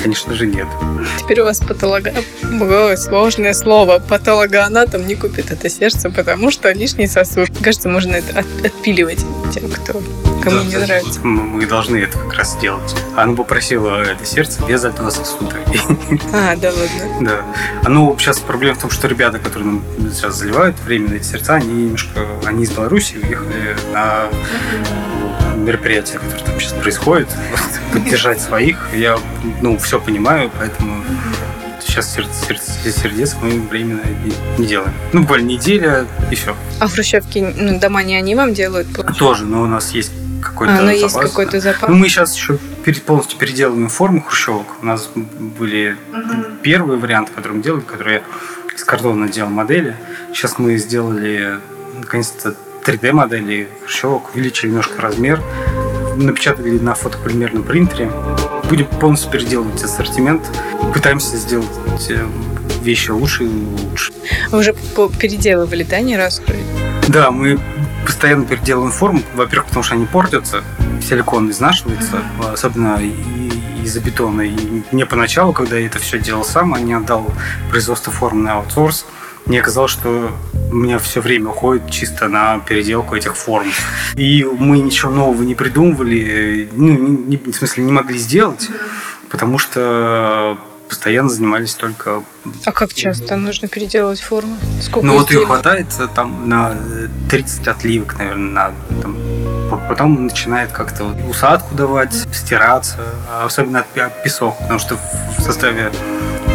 конечно 0.02 0.34
же, 0.34 0.46
нет. 0.48 0.68
Теперь 1.18 1.40
у 1.40 1.46
вас 1.46 1.60
патолога... 1.60 2.13
Ой, 2.44 2.98
сложное 2.98 3.54
слово. 3.54 4.00
Патологоанатом 4.00 5.08
не 5.08 5.16
купит 5.16 5.50
это 5.50 5.70
сердце, 5.70 6.10
потому 6.10 6.52
что 6.52 6.74
лишний 6.74 7.08
сосуд. 7.08 7.50
Кажется, 7.62 7.88
можно 7.88 8.16
это 8.16 8.40
от- 8.40 8.66
отпиливать 8.66 9.25
тем, 9.54 9.70
кто 9.70 10.02
кому 10.44 10.58
Да, 10.58 10.64
не 10.64 10.74
да, 10.74 10.80
нравится. 10.80 11.20
Мы 11.24 11.66
должны 11.66 11.98
это 11.98 12.18
как 12.18 12.34
раз 12.34 12.54
сделать. 12.54 12.96
Оно 13.16 13.36
попросило 13.36 14.02
это 14.02 14.26
сердце 14.26 14.64
без 14.66 14.84
этого 14.84 15.10
сосуда. 15.10 15.56
А, 16.34 16.56
да 16.56 16.70
ладно. 16.70 17.14
Да. 17.22 17.42
Оно 17.84 18.16
сейчас 18.18 18.40
проблема 18.40 18.76
в 18.76 18.82
том, 18.82 18.90
что 18.90 19.08
ребята, 19.08 19.40
которые 19.40 19.66
нам 19.66 19.84
сейчас 20.12 20.36
заливают 20.36 20.78
временно 20.86 21.16
эти 21.16 21.24
сердца, 21.24 21.56
они 21.56 21.86
немножко, 21.86 22.20
они 22.46 22.64
из 22.64 22.72
Беларуси 22.72 23.16
уехали 23.16 23.76
на 23.94 24.28
мероприятие, 25.56 26.20
которое 26.20 26.44
там 26.44 26.60
сейчас 26.60 26.74
происходит, 26.74 27.30
поддержать 27.94 28.42
своих. 28.42 28.90
Я, 28.94 29.18
ну, 29.62 29.78
все 29.78 30.00
понимаю, 30.00 30.52
поэтому 30.58 31.04
сейчас 31.86 32.14
сердце, 32.14 32.34
сердце, 32.48 32.92
сердец 32.92 33.36
мы 33.42 33.62
временно 33.62 34.02
не, 34.58 34.66
делаем. 34.66 34.94
Ну, 35.12 35.22
буквально 35.22 35.48
неделя 35.48 36.06
и 36.32 36.36
все. 36.36 36.56
А 36.80 36.88
в 36.88 36.94
Хрущевке 36.94 37.54
ну, 37.56 37.80
дома 37.80 38.04
не 38.04 38.16
они 38.16 38.36
вам 38.36 38.54
делают? 38.54 38.88
получается? 38.88 39.20
Тоже, 39.20 39.46
но 39.46 39.62
у 39.62 39.68
нас 39.68 39.92
есть 39.92 40.12
какой-то 40.44 40.78
А, 40.78 40.82
но 40.82 40.92
есть 40.92 41.14
запас. 41.14 41.30
какой-то 41.30 41.60
запас. 41.60 41.90
Ну, 41.90 41.96
мы 41.96 42.08
сейчас 42.10 42.36
еще 42.36 42.58
полностью 43.06 43.38
переделываем 43.40 43.90
форму 43.90 44.22
хрущевок. 44.22 44.68
У 44.82 44.86
нас 44.86 45.10
были 45.16 45.98
первые 46.62 47.00
варианты, 47.00 47.32
которые 47.34 47.58
мы 47.58 47.64
делали, 47.64 47.82
которые 47.82 48.18
я 48.18 48.24
из 48.76 48.84
картона 48.84 49.28
делал 49.30 49.50
модели. 49.50 49.96
Сейчас 50.34 50.58
мы 50.58 50.78
сделали, 50.78 51.60
наконец-то, 51.98 52.56
3D-модели 52.86 53.70
хрущевок, 53.82 54.36
увеличили 54.36 54.70
немножко 54.70 55.02
размер, 55.02 55.42
напечатали 56.16 56.78
на 56.78 56.96
фотополимерном 56.96 57.64
принтере. 57.64 58.12
Будем 58.70 58.88
полностью 58.88 59.32
переделывать 59.32 59.82
ассортимент. 59.84 60.42
Пытаемся 60.94 61.38
сделать 61.38 61.68
э, 62.10 62.26
вещи 62.82 63.12
лучше 63.12 63.46
и 63.46 63.48
лучше. 63.48 64.12
Вы 64.50 64.60
уже 64.60 64.74
переделывали, 65.20 65.84
да, 65.84 66.02
не 66.02 66.18
раз? 66.18 66.42
Да, 67.08 67.32
мы 67.32 67.60
постоянно 68.05 68.45
переделываем 68.45 68.91
форму. 68.91 69.22
Во-первых, 69.36 69.67
потому 69.67 69.83
что 69.83 69.95
они 69.95 70.05
портятся, 70.05 70.63
силикон 71.01 71.50
изнашивается, 71.51 72.22
особенно 72.51 73.00
из-за 73.83 74.00
бетона. 74.00 74.41
И 74.41 74.83
мне 74.91 75.05
поначалу, 75.05 75.53
когда 75.53 75.77
я 75.77 75.88
это 75.88 76.00
все 76.00 76.19
делал 76.19 76.43
сам, 76.43 76.74
а 76.74 76.79
не 76.79 76.93
отдал 76.93 77.31
производство 77.69 78.12
формы 78.12 78.43
на 78.43 78.53
аутсорс, 78.53 79.05
мне 79.45 79.62
казалось, 79.62 79.91
что 79.91 80.31
у 80.72 80.75
меня 80.75 81.00
все 81.00 81.19
время 81.19 81.50
уходит 81.50 81.91
чисто 81.91 82.29
на 82.29 82.60
переделку 82.60 83.15
этих 83.15 83.36
форм. 83.36 83.67
И 84.15 84.45
мы 84.45 84.79
ничего 84.79 85.12
нового 85.12 85.43
не 85.43 85.53
придумывали, 85.53 86.69
ну, 86.72 86.93
не- 86.98 87.38
в 87.38 87.53
смысле, 87.53 87.83
не 87.83 87.91
могли 87.91 88.17
сделать, 88.17 88.69
потому 89.29 89.57
что 89.60 90.57
постоянно 90.94 91.30
занимались 91.30 91.74
только 91.74 92.22
А 92.66 92.72
как 92.72 92.94
часто 92.94 93.36
нужно 93.36 93.68
переделывать 93.68 94.22
форму? 94.22 94.56
Сколько 94.80 95.08
ну 95.08 95.14
вот 95.14 95.32
ее 95.32 95.38
изделий? 95.38 95.46
хватает 95.48 95.88
э, 96.00 96.08
там 96.14 96.48
на 96.48 96.74
э, 96.76 97.08
30 97.32 97.68
отливок, 97.68 98.16
наверное, 98.20 98.52
на 98.52 99.02
там, 99.02 99.18
по- 99.72 99.78
потом 99.90 100.26
начинает 100.28 100.72
как-то 100.72 101.06
усадку 101.28 101.74
давать, 101.74 102.14
стираться, 102.32 102.98
а 103.28 103.46
особенно 103.46 103.84
песок, 104.24 104.56
потому 104.60 104.78
что 104.80 105.00
в 105.40 105.42
составе 105.42 105.92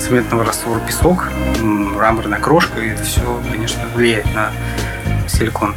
цементного 0.01 0.45
раствора 0.45 0.79
песок, 0.87 1.25
мраморная 1.61 2.39
крошка, 2.39 2.79
и 2.81 2.91
это 2.91 3.03
все, 3.03 3.43
конечно, 3.51 3.83
влияет 3.97 4.33
на 4.37 4.53
силикон. 5.27 5.75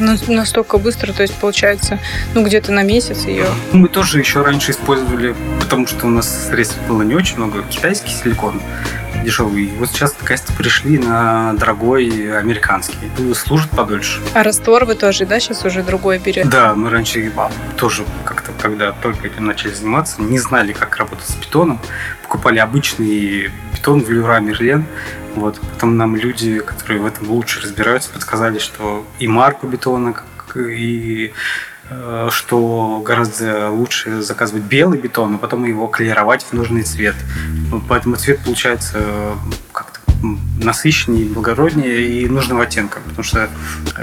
Ну, 0.00 0.16
настолько 0.28 0.78
быстро, 0.78 1.12
то 1.12 1.22
есть 1.22 1.34
получается, 1.34 1.98
ну 2.34 2.44
где-то 2.44 2.72
на 2.72 2.82
месяц 2.82 3.24
ее. 3.26 3.46
Мы 3.72 3.88
тоже 3.88 4.18
еще 4.18 4.42
раньше 4.42 4.72
использовали, 4.72 5.34
потому 5.60 5.86
что 5.86 6.06
у 6.06 6.10
нас 6.10 6.48
средств 6.48 6.78
было 6.88 7.02
не 7.02 7.14
очень 7.14 7.36
много, 7.36 7.62
китайский 7.62 8.10
силикон 8.10 8.60
дешевый. 9.24 9.72
Вот 9.78 9.88
сейчас 9.88 10.14
наконец-то 10.20 10.52
пришли 10.52 10.98
на 10.98 11.54
дорогой 11.54 12.38
американский. 12.38 12.96
Служит 13.34 13.70
подольше. 13.70 14.20
А 14.34 14.42
раствор 14.42 14.84
вы 14.84 14.94
тоже, 14.94 15.24
да, 15.26 15.40
сейчас 15.40 15.64
уже 15.64 15.82
другой 15.82 16.18
берете? 16.18 16.44
Да, 16.44 16.74
мы 16.74 16.90
раньше 16.90 17.32
тоже 17.76 18.04
как-то, 18.24 18.52
когда 18.60 18.92
только 18.92 19.26
этим 19.26 19.46
начали 19.46 19.72
заниматься, 19.72 20.20
не 20.20 20.38
знали, 20.38 20.72
как 20.72 20.96
работать 20.96 21.26
с 21.26 21.34
бетоном. 21.34 21.80
Покупали 22.22 22.58
обычный 22.58 23.50
бетон 23.72 24.02
в 24.02 24.10
Люра 24.10 24.40
Мерлен. 24.40 24.84
Вот. 25.34 25.60
Потом 25.60 25.96
нам 25.96 26.16
люди, 26.16 26.60
которые 26.60 27.00
в 27.00 27.06
этом 27.06 27.30
лучше 27.30 27.60
разбираются, 27.60 28.10
подсказали, 28.10 28.58
что 28.58 29.06
и 29.18 29.28
марку 29.28 29.66
бетона, 29.66 30.14
и 30.56 31.32
э, 31.90 32.28
что 32.30 33.02
гораздо 33.04 33.70
лучше 33.70 34.22
заказывать 34.22 34.64
белый 34.64 34.98
бетон, 34.98 35.34
а 35.34 35.38
потом 35.38 35.64
его 35.64 35.86
клеировать 35.86 36.42
в 36.42 36.52
нужный 36.52 36.82
цвет. 36.82 37.16
Вот 37.70 37.82
Поэтому 37.88 38.16
цвет 38.16 38.40
получается 38.44 38.98
э, 38.98 39.34
как-то 39.72 40.00
насыщеннее, 40.62 41.26
благороднее 41.26 42.22
и 42.22 42.28
нужного 42.28 42.62
оттенка. 42.62 43.00
Потому 43.00 43.24
что 43.24 43.50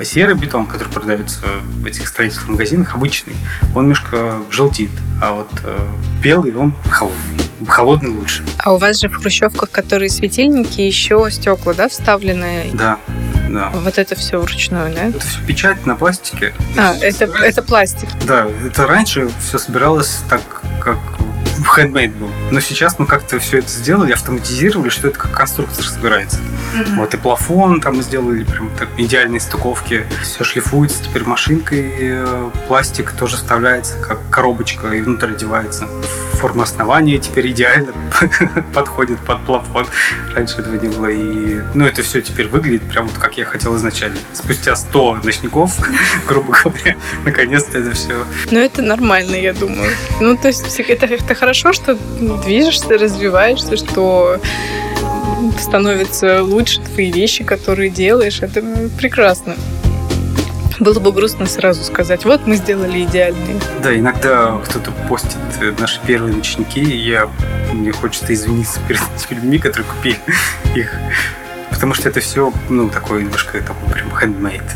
серый 0.03 0.35
бетон, 0.35 0.67
который 0.67 0.89
продается 0.89 1.41
в 1.63 1.85
этих 1.85 2.07
строительных 2.07 2.50
магазинах, 2.50 2.95
обычный, 2.95 3.35
он 3.75 3.83
немножко 3.83 4.41
желтит. 4.50 4.91
А 5.21 5.33
вот 5.33 5.50
э, 5.63 5.88
белый, 6.21 6.53
он 6.55 6.73
холодный. 6.89 7.50
Холодный 7.68 8.12
лучше. 8.12 8.44
А 8.60 8.74
у 8.74 8.77
вас 8.77 9.00
же 9.00 9.08
в 9.10 9.15
хрущевках, 9.15 9.72
которые 9.72 10.10
светильники, 10.10 10.82
еще 10.82 11.27
стекла, 11.32 11.74
да, 11.74 11.89
вставлены? 11.89 12.70
Да, 12.74 12.98
да. 13.50 13.70
Вот 13.74 13.98
это 13.98 14.15
все 14.15 14.39
вручную, 14.39 14.94
да? 14.94 15.03
Это 15.06 15.20
все 15.20 15.39
печать 15.46 15.86
на 15.86 15.96
пластике. 15.96 16.53
А, 16.77 16.96
это, 17.01 17.25
это 17.25 17.62
пластик. 17.62 18.10
Да, 18.25 18.48
это 18.65 18.88
раньше 18.88 19.30
все 19.46 19.58
собиралось 19.58 20.20
так, 20.30 20.41
как 20.80 20.98
в 21.58 21.77
handmade 21.77 22.18
был. 22.18 22.30
Но 22.51 22.60
сейчас 22.60 23.00
мы 23.00 23.05
как-то 23.08 23.39
все 23.39 23.60
это 23.60 23.70
сделали, 23.70 24.12
автоматизировали, 24.12 24.89
что 24.89 25.08
это 25.08 25.17
как 25.17 25.31
конструктор 25.31 25.84
собирается. 25.86 26.38
Вот 26.96 27.13
и 27.13 27.17
плафон 27.17 27.79
там 27.81 27.98
мы 27.98 28.03
сделали 28.03 28.43
прям 28.43 28.70
так 28.77 28.89
идеальные 28.98 29.39
стыковки. 29.39 30.05
Все 30.22 30.43
шлифуется 30.43 31.03
теперь 31.03 31.24
машинкой. 31.24 31.93
э, 32.00 32.50
Пластик 32.67 33.12
тоже 33.12 33.38
вставляется 33.38 33.98
как 34.00 34.20
коробочка 34.29 34.89
и 34.91 35.01
внутрь 35.01 35.31
одевается. 35.31 35.88
Форма 36.34 36.63
основания 36.63 37.20
теперь 37.20 37.51
идеально 37.51 37.93
подходит 38.74 39.20
под 39.20 39.46
плафон. 39.46 39.86
Раньше 40.34 40.58
этого 40.60 40.75
не 40.75 40.89
было. 40.89 41.08
И, 41.08 41.62
ну, 41.74 41.86
это 41.86 42.01
все 42.03 42.22
теперь 42.22 42.48
выглядит 42.48 42.84
прям 42.84 43.08
вот 43.08 43.17
как 43.17 43.38
я 43.38 43.46
хотел 43.46 43.75
изначально. 43.77 44.17
Спустя 44.34 44.75
100 44.75 45.20
ночников, 45.24 45.77
грубо 46.27 46.53
говоря, 46.63 46.96
наконец-то 47.25 47.77
это 47.77 47.91
все 47.91 48.25
Ну, 48.50 48.60
это 48.60 48.81
нормально, 48.81 49.36
я 49.36 49.53
думаю. 49.53 49.91
Ну, 50.20 50.36
то 50.36 50.48
есть 50.48 50.79
это, 50.79 51.05
это 51.05 51.36
хорошо, 51.36 51.74
что 51.74 51.98
движешься, 52.43 52.98
развиваешься, 52.98 53.77
что 53.77 54.39
становятся 55.60 56.43
лучше 56.43 56.81
твои 56.81 57.12
вещи, 57.12 57.43
которые 57.43 57.89
делаешь. 57.89 58.41
Это 58.41 58.62
прекрасно. 58.98 59.55
Было 60.79 61.00
бы 61.00 61.12
грустно 61.12 61.45
сразу 61.45 61.83
сказать, 61.83 62.25
вот 62.25 62.48
мы 62.48 62.55
сделали 62.55 63.03
идеальный. 63.03 63.62
Да, 63.83 63.95
иногда 63.95 64.60
кто-то 64.65 64.91
постит 65.07 65.38
наши 65.79 66.00
первые 66.07 66.36
ночники, 66.36 66.79
и 66.79 66.98
я, 66.98 67.29
мне 67.71 67.91
хочется 67.91 68.33
извиниться 68.33 68.79
перед 68.88 69.01
людьми, 69.29 69.60
которые 69.60 69.88
купили 69.88 70.19
их. 70.75 70.91
Потому 71.69 71.93
что 71.93 72.10
это 72.10 72.19
все, 72.19 72.51
ну, 72.69 72.89
такое 72.89 73.21
немножко 73.21 73.62
такой 73.62 73.93
прям 73.93 74.10
handmade. 74.10 74.71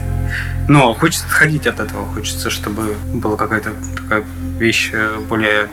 Но 0.68 0.94
хочется 0.94 1.26
отходить 1.26 1.68
от 1.68 1.80
этого, 1.80 2.06
хочется, 2.14 2.50
чтобы 2.50 2.96
была 3.14 3.36
какая-то 3.36 3.72
такая 3.96 4.24
вещь 4.60 4.92
более 5.28 5.70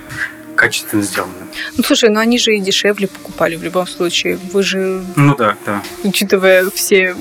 качественно 0.62 1.02
сделанная. 1.02 1.48
Ну, 1.76 1.82
слушай, 1.82 2.08
ну 2.08 2.20
они 2.20 2.38
же 2.38 2.54
и 2.54 2.60
дешевле 2.60 3.08
покупали 3.08 3.56
в 3.56 3.64
любом 3.64 3.84
случае. 3.88 4.38
Вы 4.52 4.62
же, 4.62 5.02
Ну 5.16 5.34
да, 5.34 5.56
да. 5.66 5.82
учитывая 6.04 6.70
все 6.70 7.16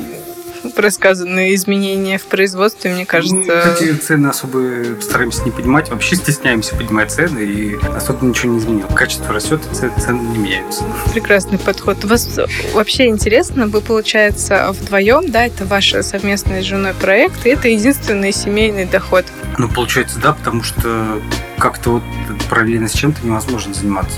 рассказанные 0.75 1.55
изменения 1.55 2.19
в 2.19 2.25
производстве, 2.25 2.93
мне 2.93 3.03
кажется... 3.03 3.35
Мы, 3.35 3.43
кстати, 3.47 3.93
цены 3.93 4.27
особо 4.27 5.01
стараемся 5.01 5.43
не 5.43 5.49
поднимать, 5.49 5.89
вообще 5.89 6.15
стесняемся 6.17 6.75
поднимать 6.75 7.11
цены, 7.11 7.39
и 7.39 7.79
особо 7.95 8.23
ничего 8.27 8.53
не 8.53 8.59
изменило. 8.59 8.87
Качество 8.89 9.33
растет, 9.33 9.59
цены 9.73 10.19
не 10.19 10.37
меняются. 10.37 10.83
Прекрасный 11.11 11.57
подход. 11.57 12.05
У 12.05 12.07
вас 12.07 12.39
вообще 12.73 13.07
интересно, 13.07 13.65
вы, 13.65 13.81
получается, 13.81 14.71
вдвоем, 14.71 15.31
да, 15.31 15.47
это 15.47 15.65
ваш 15.65 15.95
совместный 16.01 16.61
с 16.61 16.65
женой 16.65 16.93
проект, 16.93 17.43
и 17.47 17.49
это 17.49 17.69
единственный 17.69 18.31
семейный 18.31 18.85
доход. 18.85 19.25
Ну, 19.57 19.67
получается, 19.67 20.19
да, 20.19 20.33
потому 20.33 20.61
что 20.61 21.19
как-то 21.61 21.91
вот 21.91 22.03
параллельно 22.49 22.87
с 22.87 22.93
чем-то 22.93 23.25
невозможно 23.25 23.73
заниматься 23.73 24.17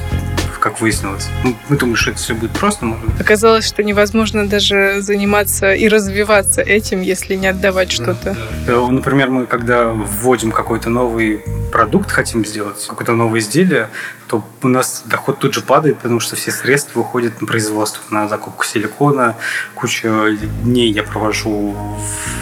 как 0.63 0.79
выяснилось. 0.79 1.27
Мы, 1.43 1.55
мы 1.67 1.77
думали, 1.77 1.97
что 1.97 2.12
это 2.12 2.19
все 2.19 2.33
будет 2.33 2.51
просто. 2.51 2.85
Может... 2.85 3.19
Оказалось, 3.19 3.67
что 3.67 3.83
невозможно 3.83 4.47
даже 4.47 5.01
заниматься 5.01 5.73
и 5.73 5.89
развиваться 5.89 6.62
этим, 6.62 7.01
если 7.01 7.35
не 7.35 7.47
отдавать 7.47 7.91
что-то. 7.91 8.38
Да. 8.65 8.73
Э, 8.73 8.88
например, 8.89 9.29
мы 9.29 9.45
когда 9.45 9.89
вводим 9.89 10.53
какой-то 10.53 10.89
новый 10.89 11.43
продукт, 11.74 12.12
хотим 12.12 12.46
сделать, 12.46 12.86
какое-то 12.88 13.13
новое 13.13 13.39
изделие, 13.39 13.89
то 14.27 14.44
у 14.62 14.68
нас 14.68 15.01
доход 15.06 15.39
тут 15.39 15.56
же 15.56 15.62
падает, 15.62 15.98
потому 15.98 16.20
что 16.20 16.36
все 16.36 16.51
средства 16.51 17.00
уходят 17.00 17.42
на 17.42 17.48
производство, 17.48 18.00
на 18.13 18.27
закупку 18.27 18.63
силикона, 18.63 19.36
куча 19.74 20.38
дней 20.62 20.92
я 20.92 21.01
провожу, 21.01 21.75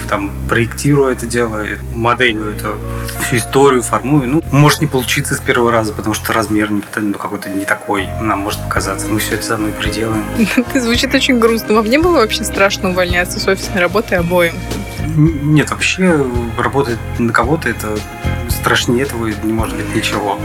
там, 0.10 0.34
проектирую 0.50 1.14
это 1.14 1.26
дело, 1.26 1.66
моделью 1.96 2.54
это, 2.54 2.76
всю 3.26 3.38
историю 3.38 3.82
формую. 3.82 4.28
Ну, 4.28 4.44
может 4.52 4.82
не 4.82 4.88
получиться 4.88 5.34
с 5.34 5.40
первого 5.40 5.72
раза, 5.72 5.94
потому 5.94 6.14
что 6.14 6.34
размер 6.34 6.70
не, 6.70 6.84
ну, 6.98 7.14
какой-то 7.14 7.50
не 7.50 7.64
такой 7.64 8.10
нам 8.20 8.40
может 8.40 8.62
показаться. 8.62 9.08
Мы 9.08 9.20
все 9.20 9.36
это 9.36 9.46
за 9.46 9.58
мной 9.58 9.72
приделаем. 9.72 10.26
Это 10.58 10.82
звучит 10.82 11.16
очень 11.16 11.40
грустно. 11.40 11.76
Вам 11.76 11.86
не 11.86 12.00
было 12.00 12.18
вообще 12.18 12.44
страшно 12.44 12.90
увольняться 12.90 13.40
с 13.40 13.48
офисной 13.48 13.80
работы 13.80 14.16
обоим? 14.16 14.56
Нет, 15.16 15.72
вообще 15.72 16.26
работать 16.58 17.00
на 17.18 17.32
кого-то 17.32 17.70
это 17.70 17.98
страшнее 18.52 19.04
этого 19.04 19.28
не 19.28 19.54
может 19.54 19.76
быть 19.76 19.96
ничего. 19.96 20.40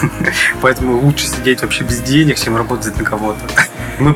Поэтому 0.60 0.98
лучше 1.00 1.26
сидеть 1.26 1.62
вообще 1.62 1.84
без 1.84 2.00
денег, 2.00 2.38
чем 2.38 2.56
работать 2.56 2.96
на 2.96 3.04
кого-то. 3.04 3.40
Мы 3.98 4.14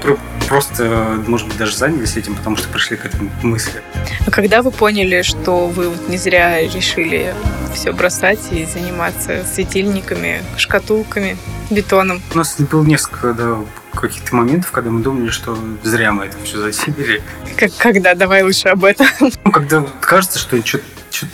просто, 0.49 1.23
может 1.27 1.47
быть, 1.49 1.57
даже 1.57 1.77
занялись 1.77 2.17
этим, 2.17 2.35
потому 2.35 2.57
что 2.57 2.69
пришли 2.69 2.97
к 2.97 3.07
этой 3.07 3.31
мысли. 3.43 3.83
А 4.27 4.31
когда 4.31 4.63
вы 4.63 4.71
поняли, 4.71 5.23
что 5.23 5.69
вы 5.69 5.89
вот 5.89 6.09
не 6.09 6.19
зря 6.19 6.61
решили 6.61 7.35
все 7.75 7.93
бросать 7.93 8.41
и 8.51 8.67
заниматься 8.67 9.45
светильниками, 9.45 10.43
шкатулками, 10.57 11.37
бетоном? 11.71 12.21
У 12.35 12.39
нас 12.39 12.57
было 12.61 12.85
несколько 12.85 13.33
да, 13.33 13.59
каких-то 13.95 14.35
моментов, 14.35 14.71
когда 14.73 14.91
мы 14.91 15.03
думали, 15.03 15.31
что 15.31 15.57
зря 15.83 16.13
мы 16.13 16.27
это 16.27 16.37
все 16.45 16.59
затеяли. 16.59 17.23
Как, 17.57 17.71
когда? 17.77 18.15
Давай 18.15 18.43
лучше 18.43 18.69
об 18.69 18.85
этом. 18.85 19.07
Ну, 19.21 19.53
когда 19.53 19.83
кажется, 20.01 20.39
что 20.39 20.61
что-то 20.65 20.85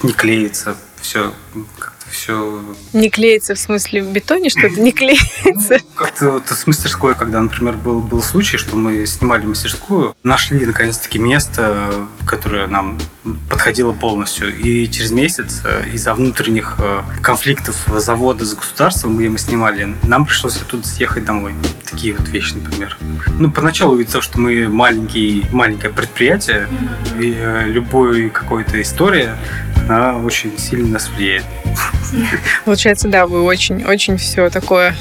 не 0.02 0.12
клеится, 0.12 0.76
все 1.00 1.32
все... 2.10 2.62
Не 2.92 3.10
клеится 3.10 3.54
в 3.54 3.58
смысле 3.58 4.02
в 4.02 4.12
бетоне 4.12 4.50
что-то 4.50 4.80
не 4.80 4.92
клеится? 4.92 5.78
Ну, 5.80 5.94
как-то 5.94 6.30
вот 6.32 6.48
с 6.48 6.66
мастерской, 6.66 7.14
когда, 7.14 7.40
например, 7.40 7.74
был, 7.76 8.00
был 8.00 8.22
случай, 8.22 8.56
что 8.56 8.76
мы 8.76 9.06
снимали 9.06 9.46
мастерскую, 9.46 10.16
нашли 10.22 10.64
наконец-таки 10.64 11.18
место, 11.18 12.06
которое 12.26 12.66
нам 12.66 12.98
подходило 13.48 13.92
полностью. 13.92 14.56
И 14.56 14.88
через 14.88 15.10
месяц 15.10 15.62
э, 15.64 15.90
из-за 15.92 16.14
внутренних 16.14 16.76
э, 16.78 17.02
конфликтов 17.22 17.76
завода 17.96 18.44
с 18.44 18.54
государством, 18.54 19.16
где 19.16 19.28
мы 19.28 19.38
снимали, 19.38 19.94
нам 20.04 20.26
пришлось 20.26 20.60
оттуда 20.60 20.86
съехать 20.86 21.24
домой. 21.24 21.54
Такие 21.90 22.14
вот 22.14 22.28
вещи, 22.28 22.54
например. 22.54 22.96
Ну, 23.38 23.50
поначалу 23.50 23.98
из-за 23.98 24.12
того, 24.12 24.22
что 24.22 24.38
мы 24.38 24.68
маленький, 24.68 25.44
маленькое 25.52 25.92
предприятие, 25.92 26.68
и 27.18 27.34
э, 27.36 27.64
любой 27.66 28.30
какой-то 28.30 28.80
история, 28.80 29.36
она 29.88 30.18
очень 30.18 30.56
сильно 30.58 30.94
нас 30.94 31.08
влияет. 31.08 31.44
Получается, 32.64 33.08
да, 33.08 33.26
вы 33.26 33.42
очень-очень 33.42 34.16
все 34.16 34.50
такое... 34.50 34.94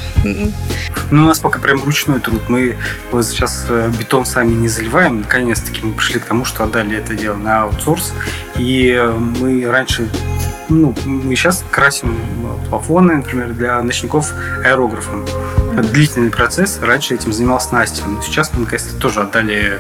Ну, 1.12 1.24
у 1.24 1.27
нас 1.27 1.39
пока 1.39 1.60
прям 1.60 1.84
ручной 1.84 2.20
труд. 2.20 2.50
Мы 2.50 2.75
вот 3.12 3.25
сейчас 3.25 3.68
э, 3.70 3.92
бетон 4.00 4.25
сами 4.25 4.54
не 4.54 4.68
заливаем. 4.68 5.22
Наконец-таки 5.22 5.82
мы 5.84 5.94
пришли 5.94 6.20
к 6.20 6.25
тому, 6.25 6.46
что 6.46 6.63
отдали 6.63 6.98
это 6.98 7.13
дело 7.13 7.38
на 7.38 7.63
аутсорс. 7.63 8.12
И 8.58 8.89
э, 8.89 9.12
мы 9.12 9.69
раньше 9.69 10.10
ну, 10.67 10.95
мы 11.06 11.36
сейчас 11.36 11.63
красим 11.69 12.17
плафоны, 12.69 13.17
например, 13.17 13.54
для 13.54 13.82
ночников 13.84 14.34
аэрографом. 14.63 15.26
Длительный 15.75 16.31
процесс. 16.31 16.79
Раньше 16.81 17.15
этим 17.15 17.33
занимался 17.33 17.73
Настя. 17.73 18.03
Но 18.07 18.21
сейчас 18.21 18.51
мы, 18.53 18.61
наконец-то, 18.61 18.95
тоже 18.99 19.21
отдали 19.21 19.79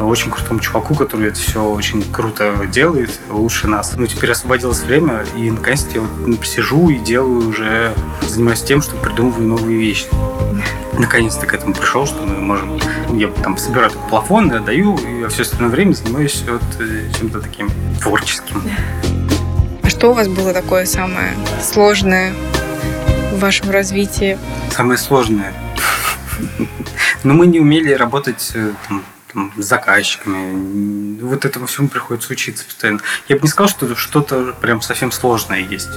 очень 0.00 0.30
крутому 0.30 0.60
чуваку, 0.60 0.94
который 0.94 1.28
это 1.28 1.38
все 1.38 1.62
очень 1.62 2.02
круто 2.12 2.66
делает, 2.70 3.10
лучше 3.28 3.68
нас. 3.68 3.92
Ну, 3.96 4.06
теперь 4.06 4.32
освободилось 4.32 4.80
время, 4.80 5.24
и, 5.36 5.50
наконец-то, 5.50 5.94
я 5.94 6.00
вот 6.00 6.46
сижу 6.46 6.88
и 6.88 6.98
делаю 6.98 7.48
уже, 7.48 7.94
занимаюсь 8.22 8.62
тем, 8.62 8.82
что 8.82 8.96
придумываю 8.96 9.46
новые 9.46 9.78
вещи. 9.78 10.06
Наконец-то 10.98 11.46
к 11.46 11.54
этому 11.54 11.74
пришел, 11.74 12.06
что 12.06 12.22
мы 12.24 12.40
можем... 12.40 12.78
Я 13.12 13.28
там 13.28 13.56
собираю 13.56 13.90
плафон, 14.08 14.50
отдаю, 14.52 14.96
и 14.96 15.26
все 15.28 15.42
остальное 15.42 15.70
время 15.70 15.92
занимаюсь 15.92 16.44
вот 16.46 16.62
э, 16.78 17.10
чем-то 17.18 17.40
таким 17.40 17.70
творческим. 18.00 18.62
А 19.82 19.88
что 19.88 20.10
у 20.10 20.14
вас 20.14 20.28
было 20.28 20.52
такое 20.52 20.86
самое 20.86 21.34
сложное 21.62 22.32
вашем 23.44 23.70
развитии? 23.70 24.38
Самое 24.70 24.98
сложное. 24.98 25.52
Но 27.24 27.34
мы 27.34 27.46
не 27.46 27.60
умели 27.60 27.92
работать 27.92 28.52
э, 28.54 28.72
с 29.58 29.64
заказчиками. 29.64 31.20
Вот 31.20 31.44
этому 31.44 31.66
всему 31.66 31.88
приходится 31.88 32.32
учиться 32.32 32.64
постоянно. 32.64 33.00
Я 33.28 33.36
бы 33.36 33.42
не 33.42 33.48
сказал, 33.48 33.68
что 33.68 33.94
что-то 33.96 34.54
прям 34.62 34.80
совсем 34.80 35.12
сложное 35.12 35.60
есть. 35.60 35.90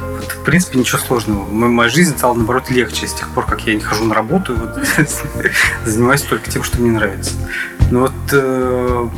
Вот, 0.00 0.30
в 0.30 0.44
принципе, 0.44 0.78
ничего 0.78 0.98
сложного. 0.98 1.44
Моя 1.50 1.88
жизнь 1.88 2.16
стала, 2.16 2.34
наоборот, 2.34 2.70
легче 2.70 3.08
с 3.08 3.14
тех 3.14 3.28
пор, 3.30 3.46
как 3.46 3.66
я 3.66 3.74
не 3.74 3.80
хожу 3.80 4.04
на 4.04 4.14
работу. 4.14 4.54
Вот, 4.54 4.78
занимаюсь 5.84 6.22
только 6.22 6.48
тем, 6.50 6.62
что 6.62 6.80
мне 6.80 6.92
нравится. 6.92 7.32
Но 7.90 8.00
вот 8.00 8.12
э, 8.32 9.08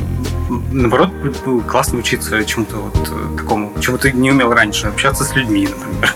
наоборот, 0.71 1.11
классно 1.67 1.99
учиться 1.99 2.43
чему-то 2.45 2.77
вот 2.77 3.09
э, 3.11 3.37
такому, 3.37 3.79
чему 3.79 3.99
ты 3.99 4.11
не 4.11 4.31
умел 4.31 4.51
раньше, 4.53 4.87
общаться 4.87 5.23
с 5.23 5.35
людьми, 5.35 5.67
например. 5.67 6.15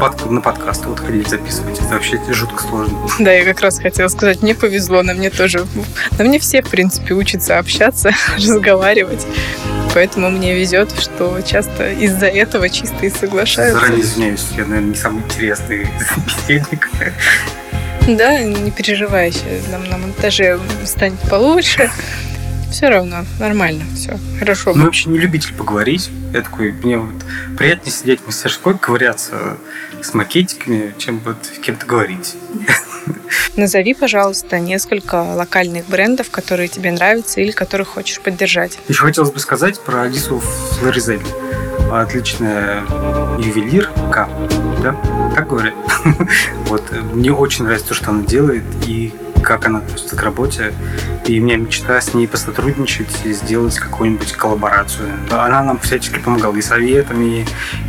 Под, 0.00 0.30
на 0.30 0.40
подкасты 0.40 0.88
вот 0.88 1.00
ходить 1.00 1.28
записывать. 1.28 1.78
Это 1.78 1.88
вообще 1.88 2.18
жутко 2.30 2.62
сложно. 2.62 2.98
Да, 3.18 3.32
я 3.32 3.44
как 3.44 3.60
раз 3.60 3.78
хотела 3.78 4.08
сказать, 4.08 4.42
мне 4.42 4.54
повезло, 4.54 5.02
на 5.02 5.14
мне 5.14 5.30
тоже. 5.30 5.66
На 6.18 6.24
мне 6.24 6.38
все, 6.38 6.62
в 6.62 6.68
принципе, 6.68 7.14
учатся 7.14 7.58
общаться, 7.58 8.12
разговаривать. 8.36 9.26
Поэтому 9.94 10.30
мне 10.30 10.54
везет, 10.54 10.92
что 10.98 11.40
часто 11.42 11.90
из-за 11.92 12.26
этого 12.26 12.68
чисто 12.68 13.06
и 13.06 13.10
соглашаются. 13.10 13.80
Заранее 13.80 14.02
извиняюсь, 14.02 14.46
я, 14.56 14.64
наверное, 14.64 14.90
не 14.90 14.94
самый 14.94 15.22
интересный 15.24 15.88
собеседник. 16.14 16.88
Да, 18.06 18.42
не 18.42 18.70
переживай, 18.70 19.32
нам 19.70 19.84
на 19.84 19.98
монтаже 19.98 20.58
станет 20.84 21.20
получше. 21.28 21.90
Все 22.70 22.88
равно, 22.88 23.24
нормально, 23.38 23.84
все, 23.94 24.18
хорошо. 24.38 24.72
Мы 24.74 24.84
вообще 24.84 25.10
не 25.10 25.18
любитель 25.18 25.54
поговорить. 25.54 26.10
Я 26.32 26.42
такой, 26.42 26.72
мне 26.72 26.98
вот 26.98 27.14
приятнее 27.58 27.92
сидеть 27.92 28.20
в 28.20 28.26
мастерской, 28.26 28.78
ковыряться 28.78 29.58
с 30.02 30.14
макетиками, 30.14 30.94
чем 30.98 31.20
вот 31.24 31.36
с 31.44 31.58
кем-то 31.58 31.84
говорить. 31.86 32.36
Назови, 33.56 33.94
пожалуйста, 33.94 34.60
несколько 34.60 35.16
локальных 35.16 35.86
брендов, 35.86 36.30
которые 36.30 36.68
тебе 36.68 36.92
нравятся 36.92 37.40
или 37.40 37.50
которых 37.50 37.88
хочешь 37.88 38.20
поддержать. 38.20 38.78
Еще 38.88 39.02
хотелось 39.02 39.32
бы 39.32 39.40
сказать 39.40 39.80
про 39.80 40.02
Алису 40.02 40.38
Флоризель. 40.38 41.20
Отличная 41.90 42.82
ювелирка, 43.38 44.28
да? 44.82 44.94
Так 45.34 45.48
говорят? 45.48 45.74
вот. 46.66 46.84
Мне 47.12 47.32
очень 47.32 47.64
нравится 47.64 47.88
то, 47.88 47.94
что 47.94 48.10
она 48.10 48.24
делает, 48.24 48.62
и 48.86 49.12
как 49.42 49.66
она 49.66 49.78
относится 49.78 50.16
к 50.16 50.22
работе. 50.22 50.72
И 51.26 51.40
у 51.40 51.44
меня 51.44 51.56
мечта 51.56 52.00
с 52.00 52.14
ней 52.14 52.26
посотрудничать 52.26 53.24
и 53.24 53.32
сделать 53.32 53.78
какую-нибудь 53.78 54.32
коллаборацию. 54.32 55.08
Она 55.30 55.62
нам 55.62 55.78
всячески 55.78 56.18
помогала 56.18 56.56
и 56.56 56.62
советами, 56.62 57.46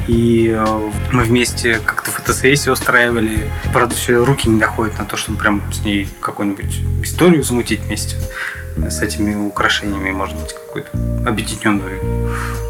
и 0.07 0.53
э, 0.55 0.91
мы 1.11 1.23
вместе 1.23 1.79
как-то 1.83 2.11
фотосессии 2.11 2.69
устраивали. 2.69 3.49
Правда, 3.73 3.95
все 3.95 4.23
руки 4.23 4.49
не 4.49 4.59
доходят 4.59 4.97
на 4.99 5.05
то, 5.05 5.17
чтобы 5.17 5.37
прям 5.37 5.61
с 5.71 5.83
ней 5.83 6.07
какую-нибудь 6.19 6.81
историю 7.03 7.43
замутить 7.43 7.81
вместе 7.81 8.15
с 8.77 9.01
этими 9.01 9.35
украшениями, 9.35 10.11
может 10.11 10.37
быть, 10.37 10.53
какую-то 10.53 10.91
объединенную. 11.27 11.99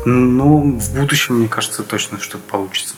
Но 0.06 0.58
в 0.58 0.94
будущем, 0.96 1.36
мне 1.36 1.48
кажется, 1.48 1.84
точно 1.84 2.20
что-то 2.20 2.44
получится. 2.50 2.96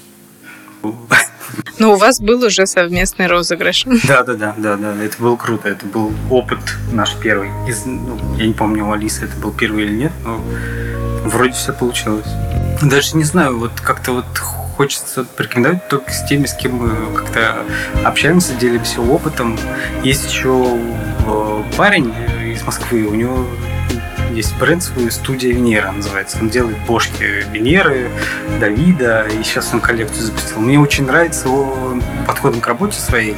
Но 1.79 1.93
у 1.93 1.95
вас 1.95 2.19
был 2.19 2.43
уже 2.43 2.65
совместный 2.65 3.27
розыгрыш. 3.27 3.85
Да, 4.07 4.23
да, 4.23 4.33
да, 4.33 4.55
да, 4.57 4.75
да. 4.77 5.03
Это 5.03 5.21
было 5.21 5.35
круто. 5.35 5.69
Это 5.69 5.85
был 5.85 6.13
опыт 6.29 6.59
наш 6.91 7.15
первый. 7.15 7.49
Из, 7.67 7.85
ну, 7.85 8.19
я 8.37 8.47
не 8.47 8.53
помню, 8.53 8.85
у 8.85 8.91
Алисы 8.91 9.25
это 9.25 9.35
был 9.37 9.51
первый 9.51 9.83
или 9.85 9.93
нет, 9.93 10.11
но 10.23 10.41
вроде 11.25 11.53
все 11.53 11.73
получилось. 11.73 12.27
Даже 12.81 13.17
не 13.17 13.23
знаю, 13.23 13.57
вот 13.57 13.71
как-то 13.81 14.13
вот 14.13 14.25
хочется 14.37 15.23
порекомендовать 15.23 15.87
только 15.87 16.11
с 16.11 16.25
теми, 16.25 16.45
с 16.45 16.53
кем 16.53 16.75
мы 16.75 17.15
как-то 17.15 17.63
общаемся, 18.03 18.53
делимся 18.55 19.01
опытом. 19.01 19.57
Есть 20.03 20.29
еще 20.29 20.77
э, 21.25 21.63
парень 21.77 22.13
из 22.51 22.63
Москвы, 22.63 23.03
у 23.05 23.13
него 23.13 23.45
есть 24.33 24.57
бренд 24.57 24.83
свой, 24.83 25.11
студия 25.11 25.53
Венера 25.53 25.91
называется. 25.91 26.37
Он 26.39 26.49
делает 26.49 26.77
бошки 26.85 27.45
Венеры, 27.51 28.09
Давида, 28.59 29.27
и 29.27 29.43
сейчас 29.43 29.73
он 29.73 29.81
коллекцию 29.81 30.25
запустил. 30.25 30.59
Мне 30.59 30.79
очень 30.79 31.05
нравится 31.05 31.47
его 31.47 31.97
подходом 32.27 32.61
к 32.61 32.67
работе 32.67 32.99
своей, 32.99 33.35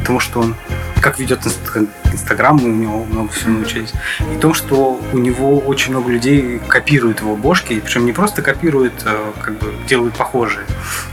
потому 0.00 0.20
что 0.20 0.40
он 0.40 0.54
как 1.00 1.18
ведет 1.18 1.40
Инстаграм, 1.46 2.56
мы 2.56 2.70
у 2.70 2.74
него 2.74 3.04
много 3.04 3.30
всего 3.30 3.50
научились. 3.50 3.92
И 4.34 4.38
то, 4.38 4.54
что 4.54 4.98
у 5.12 5.18
него 5.18 5.58
очень 5.58 5.90
много 5.90 6.10
людей 6.10 6.58
копируют 6.66 7.20
его 7.20 7.36
бошки, 7.36 7.78
причем 7.78 8.06
не 8.06 8.12
просто 8.12 8.40
копируют, 8.40 8.94
а 9.04 9.34
как 9.38 9.58
бы 9.58 9.74
делают 9.86 10.14
похожие, 10.14 10.64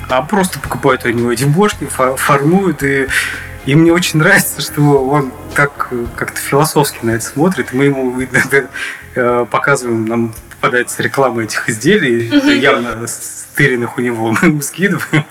а 0.08 0.22
просто 0.22 0.60
покупают 0.60 1.04
у 1.04 1.10
него 1.10 1.34
эти 1.34 1.44
бошки, 1.44 1.86
формуют 1.88 2.84
и 2.84 3.08
и 3.66 3.76
мне 3.76 3.94
очень 3.94 4.20
нравится, 4.20 4.60
что 4.60 4.82
он 4.82 5.32
так 5.56 5.90
как-то 6.16 6.40
философски 6.40 7.00
на 7.04 7.12
это 7.12 7.26
смотрит. 7.26 7.74
Мы 7.74 7.86
ему 7.86 8.22
иногда 8.32 8.68
э, 9.16 9.46
показываем, 9.50 10.06
нам 10.06 10.34
попадается 10.50 11.02
реклама 11.02 11.44
этих 11.44 11.68
изделий, 11.70 12.30
явно 12.60 13.08
стыренных 13.08 13.98
у 13.98 14.02
него, 14.02 14.32
мы 14.42 14.48
ему 14.48 14.62
скидываем. 14.62 15.26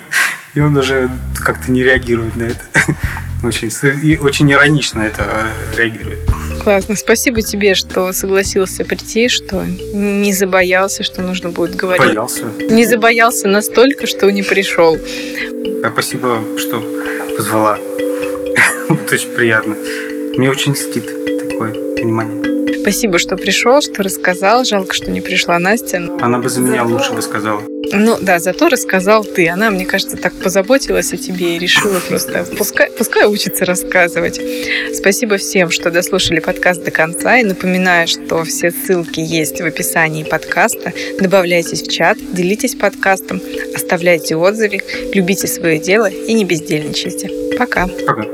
И 0.55 0.61
он 0.61 0.77
уже 0.77 1.09
как-то 1.37 1.71
не 1.71 1.83
реагирует 1.83 2.37
на 2.37 2.45
это. 2.45 2.61
Очень, 3.43 3.71
и 4.03 4.19
очень 4.19 4.53
иронично 4.53 5.01
это 5.01 5.47
реагирует. 5.75 6.19
Классно. 6.63 6.95
Спасибо 6.95 7.41
тебе, 7.41 7.75
что 7.75 8.13
согласился 8.13 8.85
прийти, 8.85 9.29
что 9.31 9.65
не 9.65 10.35
забоялся, 10.35 11.03
что 11.03 11.23
нужно 11.23 11.49
будет 11.49 11.75
говорить. 11.75 12.07
Боялся. 12.07 12.45
Не 12.69 12.85
забоялся 12.85 13.49
настолько, 13.49 14.07
что 14.07 14.31
не 14.31 14.43
пришел. 14.43 14.99
Спасибо, 15.91 16.43
что 16.59 16.85
позвала. 17.35 17.79
Это 18.91 19.15
очень 19.15 19.31
приятно. 19.31 19.75
Мне 20.37 20.51
очень 20.51 20.75
стыд 20.77 21.05
такое 21.49 21.73
внимание. 21.97 22.40
Спасибо, 22.81 23.19
что 23.19 23.37
пришел, 23.37 23.81
что 23.83 24.03
рассказал. 24.03 24.64
Жалко, 24.64 24.95
что 24.95 25.11
не 25.11 25.21
пришла 25.21 25.59
Настя. 25.59 26.09
Она 26.21 26.38
бы 26.38 26.49
за 26.49 26.61
меня 26.61 26.85
лучше 26.85 27.12
бы 27.12 27.21
сказала. 27.21 27.62
Ну 27.93 28.16
да, 28.21 28.38
зато 28.38 28.69
рассказал 28.69 29.25
ты. 29.25 29.49
Она, 29.49 29.71
мне 29.71 29.85
кажется, 29.85 30.16
так 30.16 30.33
позаботилась 30.33 31.12
о 31.12 31.16
тебе 31.16 31.57
и 31.57 31.59
решила 31.59 31.99
просто 32.09 32.47
пускай, 32.57 32.90
пускай 32.97 33.27
учится 33.27 33.64
рассказывать. 33.64 34.40
Спасибо 34.95 35.37
всем, 35.37 35.71
что 35.71 35.90
дослушали 35.90 36.40
подкаст 36.40 36.85
до 36.85 36.90
конца. 36.90 37.38
И 37.38 37.45
напоминаю, 37.45 38.07
что 38.07 38.45
все 38.45 38.71
ссылки 38.71 39.21
есть 39.21 39.61
в 39.61 39.64
описании 39.64 40.25
подкаста. 40.25 40.93
Добавляйтесь 41.21 41.83
в 41.83 41.90
чат, 41.90 42.19
делитесь 42.33 42.77
подкастом, 42.77 43.43
оставляйте 43.75 44.37
отзывы, 44.37 44.81
любите 45.12 45.49
свое 45.49 45.79
дело 45.79 46.09
и 46.09 46.33
не 46.33 46.45
бездельничайте. 46.45 47.31
Пока. 47.59 47.88
Пока. 48.07 48.25